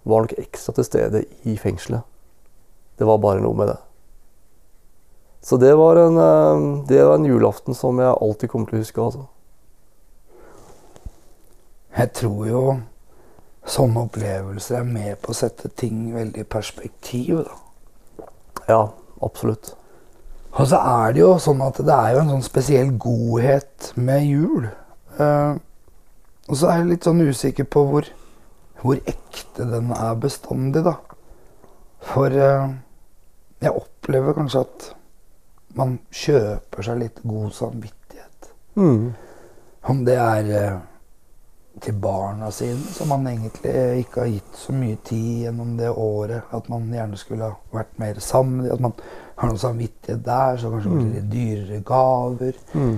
var 0.07 0.23
nok 0.23 0.37
ekstra 0.39 0.75
til 0.77 0.87
stede 0.87 1.23
i 1.49 1.57
fengselet. 1.59 2.05
Det 2.97 3.07
var 3.09 3.19
bare 3.21 3.41
noe 3.43 3.57
med 3.57 3.73
det. 3.73 3.79
Så 5.41 5.57
det 5.57 5.73
var 5.77 5.95
en, 5.95 6.17
eh, 6.17 6.85
det 6.87 7.03
var 7.05 7.15
en 7.15 7.25
julaften 7.25 7.75
som 7.75 7.99
jeg 7.99 8.17
alltid 8.21 8.49
kommer 8.49 8.69
til 8.69 8.79
å 8.79 8.83
huske. 8.83 9.01
altså. 9.01 9.25
Jeg 11.97 12.13
tror 12.13 12.47
jo 12.47 12.63
sånne 13.67 14.03
opplevelser 14.07 14.79
er 14.79 14.87
med 14.87 15.17
på 15.21 15.33
å 15.33 15.37
sette 15.37 15.69
ting 15.69 16.13
veldig 16.15 16.43
i 16.43 16.47
perspektiv. 16.47 17.45
da. 17.45 18.27
Ja, 18.67 18.81
absolutt. 19.21 19.75
Og 20.57 20.67
så 20.67 20.77
er 20.77 21.13
det 21.13 21.21
jo 21.21 21.33
sånn 21.41 21.61
at 21.61 21.79
det 21.85 21.93
er 21.93 22.15
jo 22.15 22.21
en 22.23 22.31
sånn 22.35 22.45
spesiell 22.45 22.91
godhet 22.97 23.91
med 23.95 24.25
jul. 24.25 24.69
Uh, 25.19 25.57
og 26.47 26.57
så 26.57 26.69
er 26.71 26.81
jeg 26.81 26.91
litt 26.91 27.07
sånn 27.07 27.21
usikker 27.21 27.67
på 27.69 27.83
hvor, 27.89 28.07
hvor 28.81 29.01
ekte 29.05 29.67
den 29.69 29.91
er 29.93 30.17
bestandig, 30.21 30.83
da. 30.87 30.95
For 32.07 32.33
uh, 32.33 32.73
jeg 33.61 33.73
opplever 33.73 34.37
kanskje 34.37 34.63
at 34.65 34.87
man 35.77 35.97
kjøper 36.11 36.85
seg 36.85 37.01
litt 37.01 37.23
god 37.23 37.53
samvittighet. 37.55 38.51
Mm. 38.77 39.11
Om 39.87 40.05
det 40.07 40.17
er 40.19 40.49
eh, 40.57 40.79
til 41.81 41.93
barna 42.01 42.49
sine, 42.51 42.81
som 42.93 43.11
man 43.13 43.27
egentlig 43.29 43.73
ikke 44.03 44.23
har 44.23 44.31
gitt 44.31 44.57
så 44.57 44.73
mye 44.75 44.97
tid 45.05 45.45
gjennom 45.45 45.75
det 45.77 45.91
året. 45.93 46.49
At 46.51 46.69
man 46.73 46.89
gjerne 46.93 47.19
skulle 47.19 47.51
ha 47.51 47.57
vært 47.75 47.97
mer 48.01 48.19
sammen. 48.23 48.65
At 48.71 48.83
man 48.83 48.95
har 49.37 49.51
noe 49.51 49.61
samvittighet 49.61 50.25
der. 50.25 50.57
Så 50.57 50.73
kanskje 50.73 50.93
mm. 50.95 51.13
litt 51.13 51.31
dyrere 51.31 51.81
gaver. 51.85 52.59
Mm. 52.73 52.97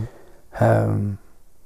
Um, 0.60 1.04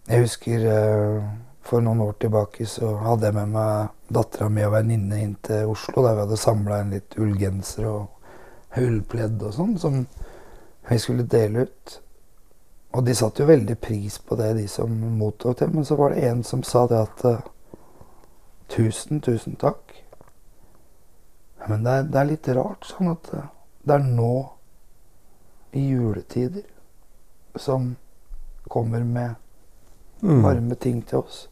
jeg 0.10 0.26
husker 0.26 0.66
uh, 0.68 1.30
for 1.64 1.84
noen 1.84 2.02
år 2.04 2.18
tilbake 2.20 2.66
så 2.68 2.90
hadde 3.06 3.30
jeg 3.30 3.38
med 3.38 3.54
meg 3.54 3.94
dattera 4.14 4.50
mi 4.52 4.66
og 4.66 4.74
venninne 4.76 5.22
inn 5.24 5.38
til 5.46 5.72
Oslo. 5.72 6.04
Der 6.04 6.18
vi 6.18 6.26
hadde 6.26 6.42
samla 6.42 6.82
inn 6.84 6.98
litt 6.98 7.18
ullgensere 7.22 7.94
og 7.94 8.82
ullpledd 8.82 9.42
og 9.46 9.56
sånn 9.56 9.78
som 9.80 10.04
vi 10.90 11.00
skulle 11.00 11.24
dele 11.24 11.60
ut. 11.68 12.00
Og 12.94 13.04
de 13.04 13.16
satte 13.16 13.42
jo 13.42 13.50
veldig 13.50 13.76
pris 13.82 14.20
på 14.20 14.36
det, 14.38 14.54
de 14.54 14.68
som 14.68 14.92
mottok 15.18 15.60
det. 15.60 15.68
Men 15.74 15.86
så 15.86 15.96
var 15.96 16.14
det 16.14 16.28
en 16.30 16.44
som 16.44 16.64
sa 16.64 16.88
det 16.88 17.02
at 17.02 17.26
uh, 17.26 17.40
Tusen, 18.74 19.22
tusen 19.22 19.56
takk. 19.60 19.92
Men 21.68 21.84
det 21.84 21.92
er, 21.92 22.06
det 22.10 22.20
er 22.20 22.30
litt 22.30 22.48
rart 22.58 22.88
sånn 22.88 23.12
at 23.12 23.28
uh, 23.34 23.50
det 23.84 23.98
er 23.98 24.06
nå, 24.06 24.36
i 25.74 25.88
juletider, 25.90 26.64
som 27.56 27.96
kommer 28.70 29.04
med 29.04 29.34
mm. 30.22 30.44
varme 30.44 30.76
ting 30.76 31.02
til 31.02 31.24
oss. 31.24 31.48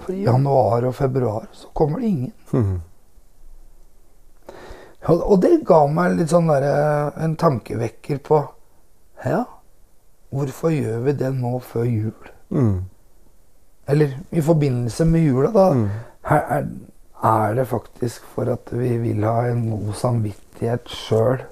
For 0.00 0.12
i 0.12 0.24
januar 0.26 0.84
og 0.84 0.94
februar 0.94 1.48
så 1.52 1.72
kommer 1.72 2.00
det 2.00 2.06
ingen. 2.12 2.32
Mm. 2.52 2.80
Og, 5.12 5.36
det 5.42 5.58
ga 5.68 5.82
meg 5.92 6.16
litt 6.18 6.32
sånn 6.32 6.48
der, 6.48 6.64
en 7.20 7.36
tankevekker 7.40 8.22
på 8.24 8.40
Ja, 9.24 9.44
hvorfor 10.32 10.72
gjør 10.72 11.04
vi 11.06 11.14
det 11.20 11.30
nå 11.36 11.58
før 11.64 11.84
jul? 11.88 12.30
Mm. 12.50 12.84
Eller 13.88 14.14
i 14.32 14.42
forbindelse 14.44 15.04
med 15.08 15.26
jula, 15.26 15.50
da. 15.52 15.66
Mm. 15.76 15.88
Er, 16.34 16.68
er, 17.24 17.54
det 17.56 17.66
faktisk 17.68 18.24
for 18.34 18.48
at 18.52 18.72
vi 18.72 18.94
vil 19.02 19.24
ha 19.28 19.44
en 19.50 19.66
god 19.70 19.92
samvittighet 20.00 20.88
sjøl 20.92 21.44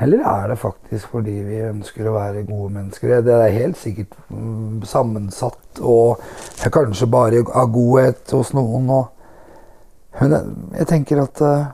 eller 0.00 0.24
er 0.24 0.48
det 0.48 0.58
faktisk 0.58 1.12
fordi 1.12 1.34
vi 1.46 1.58
ønsker 1.68 2.06
å 2.08 2.14
være 2.16 2.46
gode 2.48 2.72
mennesker? 2.74 3.20
Det 3.22 3.34
er 3.36 3.58
helt 3.58 3.78
sikkert 3.78 4.16
mm, 4.32 4.80
sammensatt 4.88 5.82
og 5.84 6.22
kanskje 6.72 7.10
bare 7.12 7.42
av 7.44 7.68
godhet 7.74 8.32
hos 8.32 8.54
noen. 8.56 8.88
Og, 8.90 9.11
men 10.20 10.34
jeg 10.76 10.88
tenker 10.90 11.22
at 11.22 11.40
uh, 11.44 11.70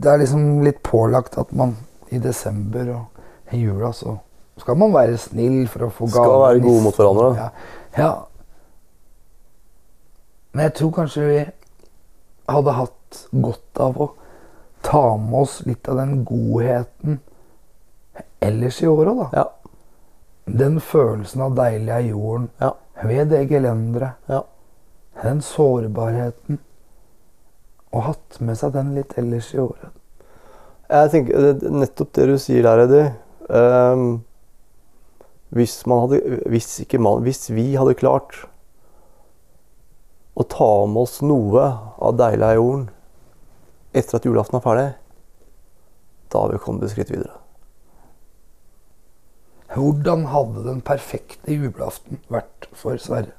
det 0.00 0.10
er 0.10 0.22
liksom 0.22 0.64
litt 0.64 0.82
pålagt 0.86 1.38
at 1.38 1.52
man 1.56 1.76
i 2.10 2.18
desember 2.22 2.90
og 2.94 3.54
i 3.54 3.60
jula 3.60 3.92
så 3.94 4.16
skal 4.60 4.76
man 4.76 4.92
være 4.92 5.16
snill 5.20 5.62
for 5.72 5.86
å 5.86 5.92
få 5.94 6.08
gaver. 6.10 6.26
Skal 6.26 6.42
være 6.42 6.62
gode 6.64 6.82
mot 6.84 6.98
hverandre. 6.98 7.28
Ja. 7.38 7.48
ja. 7.96 8.10
Men 10.52 10.66
jeg 10.66 10.74
tror 10.80 10.92
kanskje 10.98 11.28
vi 11.28 11.38
hadde 12.50 12.76
hatt 12.76 13.20
godt 13.30 13.80
av 13.80 14.00
å 14.00 14.08
ta 14.84 15.04
med 15.20 15.38
oss 15.42 15.60
litt 15.68 15.88
av 15.88 16.00
den 16.00 16.22
godheten 16.28 17.20
ellers 18.40 18.80
i 18.82 18.88
året, 18.90 19.16
da. 19.16 19.28
Ja. 19.36 19.46
Den 20.60 20.80
følelsen 20.82 21.44
av 21.46 21.54
deilig 21.58 21.92
er 21.94 22.06
jorden 22.08 22.48
ja. 22.60 22.72
ved 23.06 23.30
det 23.32 23.44
gelenderet. 23.50 24.18
Ja. 24.30 24.42
Den 25.22 25.42
sårbarheten. 25.44 26.60
Og 27.90 28.06
hatt 28.06 28.38
med 28.40 28.58
seg 28.58 28.74
den 28.76 28.94
litt 28.94 29.16
ellers 29.18 29.50
i 29.54 29.60
året. 29.62 29.90
Jeg 30.90 31.10
tenker 31.12 31.70
Nettopp 31.70 32.14
det 32.18 32.26
du 32.30 32.36
sier 32.38 32.66
der, 32.66 32.84
Eddie. 32.86 33.10
Um, 33.50 34.22
hvis, 35.54 35.80
man 35.90 36.04
hadde, 36.04 36.40
hvis, 36.50 36.70
ikke 36.84 37.00
man, 37.02 37.22
hvis 37.26 37.50
vi 37.50 37.72
hadde 37.74 37.98
klart 37.98 38.44
å 40.38 40.46
ta 40.46 40.70
med 40.86 41.02
oss 41.02 41.18
noe 41.26 41.66
av 41.98 42.16
deilig 42.18 42.46
av 42.46 42.56
jorden 42.58 42.88
etter 43.90 44.18
at 44.18 44.26
julaften 44.26 44.60
er 44.60 44.64
ferdig, 44.64 44.88
da 46.30 46.44
har 46.44 46.54
vi 46.54 46.62
kommet 46.62 46.86
et 46.86 46.94
skritt 46.94 47.10
videre. 47.10 47.34
Hvordan 49.74 50.28
hadde 50.30 50.64
den 50.66 50.80
perfekte 50.86 51.54
julaften 51.54 52.22
vært 52.30 52.70
for 52.74 52.98
Sverre? 53.02 53.34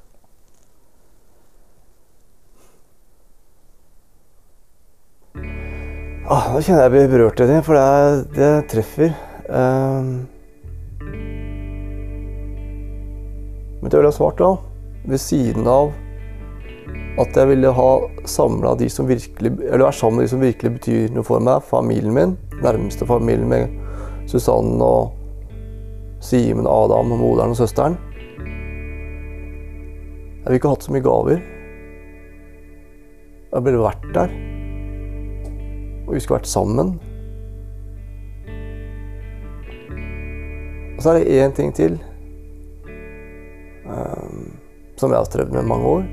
Ah, 6.30 6.52
nå 6.54 6.60
kjenner 6.62 6.84
jeg 6.84 6.86
jeg 6.86 6.92
blir 6.94 7.08
berørt 7.16 7.40
av 7.42 7.48
det, 7.50 7.56
for 7.66 7.74
det, 7.74 8.26
det 8.36 8.50
treffer. 8.70 9.10
Um, 9.50 10.28
men 13.82 13.90
det 13.90 13.98
ville 13.98 14.12
jeg 14.12 14.18
svart 14.20 14.38
da. 14.38 14.52
Ved 15.10 15.18
siden 15.18 15.66
av 15.66 15.90
at 17.18 17.34
jeg 17.34 17.50
ville 17.50 17.72
ha 17.74 17.88
samla 18.30 18.76
de 18.78 18.86
som 18.88 19.08
virkelig 19.08 19.50
Eller 19.66 19.82
være 19.82 19.96
sammen 19.98 20.20
med 20.20 20.24
de 20.24 20.30
som 20.30 20.44
virkelig 20.44 20.70
betyr 20.76 21.10
noe 21.16 21.26
for 21.26 21.42
meg. 21.42 21.66
Familien 21.66 22.14
min. 22.14 22.36
Nærmeste 22.62 23.08
familien 23.08 23.50
med 23.50 23.74
Susanne 24.30 24.78
og 24.78 25.18
Simen, 26.22 26.70
Adam 26.70 27.16
og 27.16 27.18
moderen 27.18 27.56
og 27.56 27.58
søsteren. 27.58 27.98
Jeg 30.38 30.46
ville 30.46 30.62
ikke 30.62 30.76
hatt 30.76 30.86
så 30.86 30.94
mye 30.94 31.02
gaver. 31.10 31.42
Jeg 33.50 33.66
ville 33.66 33.82
vært 33.82 34.10
der. 34.14 34.51
Og 36.06 36.14
vi 36.14 36.20
skulle 36.20 36.40
vært 36.40 36.50
sammen. 36.50 36.96
Og 40.96 41.02
så 41.02 41.12
er 41.12 41.20
det 41.20 41.38
én 41.42 41.54
ting 41.56 41.72
til 41.74 41.96
um, 43.86 44.52
som 44.96 45.10
jeg 45.10 45.18
har 45.18 45.30
strevd 45.30 45.54
med 45.54 45.64
i 45.64 45.70
mange 45.70 45.94
år. 45.96 46.04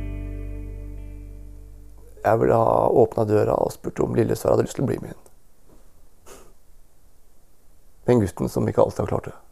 Jeg 2.23 2.39
ville 2.41 2.56
ha 2.56 2.88
åpna 3.02 3.25
døra 3.25 3.56
og 3.56 3.71
spurt 3.71 3.99
om 4.04 4.15
Lillesvær 4.15 4.56
hadde 4.56 4.65
lyst 4.67 4.80
til 4.80 4.86
å 4.86 4.89
bli 4.89 4.97
med 5.02 5.13
inn. 5.13 5.28
Den 8.10 8.23
gutten 8.23 8.49
som 8.49 8.67
ikke 8.67 8.82
alltid 8.82 9.06
har 9.06 9.13
klart. 9.13 9.30
Det 9.30 9.48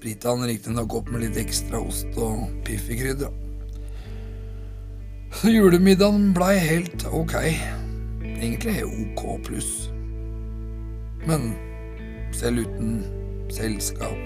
sprita 0.00 0.28
han 0.28 0.46
riktignok 0.48 0.94
opp 0.96 1.10
med 1.12 1.20
litt 1.20 1.36
ekstra 1.36 1.76
ost 1.84 2.14
og 2.16 2.46
piffikrydder. 2.64 3.28
Så 5.36 5.50
julemiddagen 5.52 6.30
blei 6.32 6.54
helt 6.56 7.04
ok. 7.12 7.34
Egentlig 8.24 8.78
ok 8.86 9.20
pluss. 9.44 9.90
Men 11.28 11.52
selv 12.32 12.64
uten 12.64 13.04
selskap, 13.52 14.16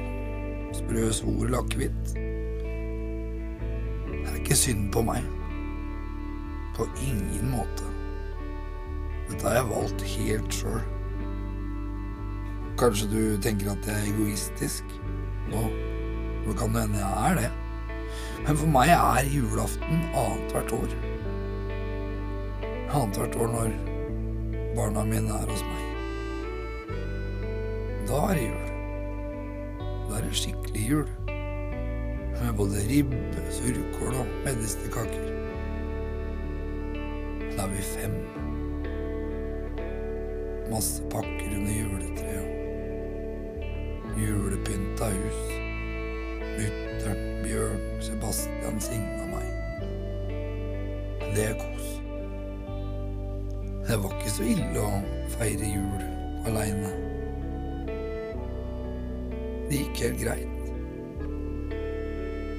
sprø 0.79 1.09
svor 1.17 1.51
akevitt 1.59 2.15
Det 2.15 4.31
er 4.31 4.39
ikke 4.45 4.61
synd 4.61 4.93
på 4.95 5.03
meg. 5.11 5.27
På 6.79 6.87
ingen 7.03 7.51
måte. 7.51 7.91
Dette 9.27 9.43
har 9.49 9.59
jeg 9.59 9.73
valgt 9.75 10.07
helt 10.15 10.55
sjøl. 10.55 10.87
Kanskje 12.79 13.11
du 13.11 13.23
tenker 13.43 13.75
at 13.75 13.91
jeg 13.91 13.99
er 13.99 14.11
egoistisk? 14.15 15.01
Og 15.55 15.71
det 16.47 16.57
kan 16.59 16.77
hende 16.77 16.99
jeg 16.99 17.31
er 17.31 17.35
det. 17.38 17.51
Men 18.47 18.59
for 18.61 18.69
meg 18.69 18.93
er 18.93 19.31
julaften 19.33 20.03
annethvert 20.12 20.73
år. 20.77 20.95
Annethvert 22.90 23.38
år 23.40 23.53
når 23.55 23.75
barna 24.77 25.05
mine 25.09 25.38
er 25.38 25.51
hos 25.51 25.64
meg. 25.71 25.85
Da 28.09 28.21
er 28.29 28.37
det 28.37 28.47
jul. 28.51 28.71
Da 30.09 30.19
er 30.19 30.27
det 30.27 30.37
skikkelig 30.43 30.87
jul. 30.90 31.09
Med 32.35 32.57
både 32.59 32.85
ribbe, 32.90 33.45
surkål 33.57 34.19
og 34.21 34.33
medisterkaker. 34.45 35.29
Da 37.55 37.64
er 37.64 37.71
vi 37.73 37.87
fem. 37.95 38.19
Masse 40.69 41.03
pakker 41.12 41.55
under 41.55 41.73
juletreet 41.73 42.04
julepynta 44.18 45.11
hus. 45.11 45.40
Mutter'n, 46.55 47.22
Bjørn, 47.44 47.85
Sebastian 48.03 48.81
signa 48.81 49.27
meg. 49.31 49.46
Det 51.35 51.48
er 51.50 51.57
kos. 51.59 51.88
Det 53.85 53.98
var 54.00 54.14
ikke 54.16 54.33
så 54.33 54.46
ille 54.48 54.81
å 54.81 55.03
feire 55.35 55.68
jul 55.68 56.05
aleine. 56.48 56.92
Det 59.68 59.81
gikk 59.83 60.03
helt 60.07 60.20
greit. 60.22 60.50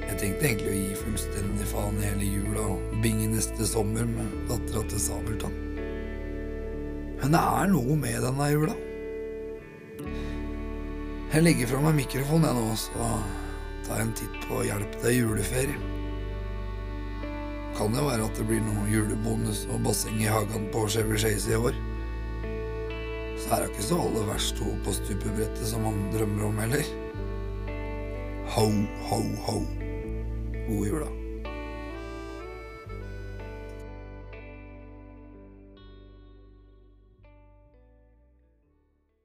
Jeg 0.05 0.19
tenkte 0.21 0.47
egentlig 0.47 0.71
å 0.71 0.79
gi 0.79 0.97
fullstendig 1.01 1.65
faen 1.67 1.97
hele 2.03 2.27
jula 2.29 2.69
og 2.75 2.97
binge 3.03 3.27
neste 3.33 3.67
sommer 3.67 4.05
med 4.07 4.35
dattera 4.51 4.85
til 4.91 5.01
Sabeltann. 5.01 5.61
Men 7.19 7.33
det 7.33 7.41
er 7.41 7.71
noe 7.73 7.97
med 7.99 8.21
denne 8.23 8.51
jula. 8.53 8.75
Jeg 11.35 11.43
legger 11.43 11.67
fra 11.67 11.81
meg 11.83 11.97
mikrofonen 11.97 12.45
jeg 12.47 12.55
nå, 12.55 12.75
så 12.79 13.07
tar 13.83 13.97
jeg 13.99 14.05
en 14.05 14.11
titt 14.15 14.35
på 14.47 14.61
Hjelp 14.63 14.93
deg 15.01 15.17
juleferie. 15.17 15.75
Kan 17.75 17.91
det 17.91 18.05
være 18.05 18.23
at 18.23 18.39
det 18.39 18.45
blir 18.47 18.61
noe 18.63 18.85
julebonus 18.87 19.65
og 19.67 19.83
basseng 19.83 20.21
i 20.23 20.29
hagen 20.31 20.69
på 20.71 20.85
Chevy 20.87 21.19
i 21.19 21.57
år? 21.59 21.75
Så 23.35 23.51
er 23.51 23.65
det 23.65 23.67
ikke 23.73 23.89
så 23.89 23.99
aller 24.05 24.31
verst 24.31 24.55
to 24.61 24.77
på 24.87 24.95
stupebrettet 24.95 25.67
som 25.73 25.83
man 25.83 25.99
drømmer 26.15 26.47
om 26.53 26.63
heller. 26.63 26.87
Ho, 28.55 28.65
ho, 29.11 29.21
ho. 29.49 29.59
God 30.69 30.87
jul, 30.87 31.03
da. 31.03 31.14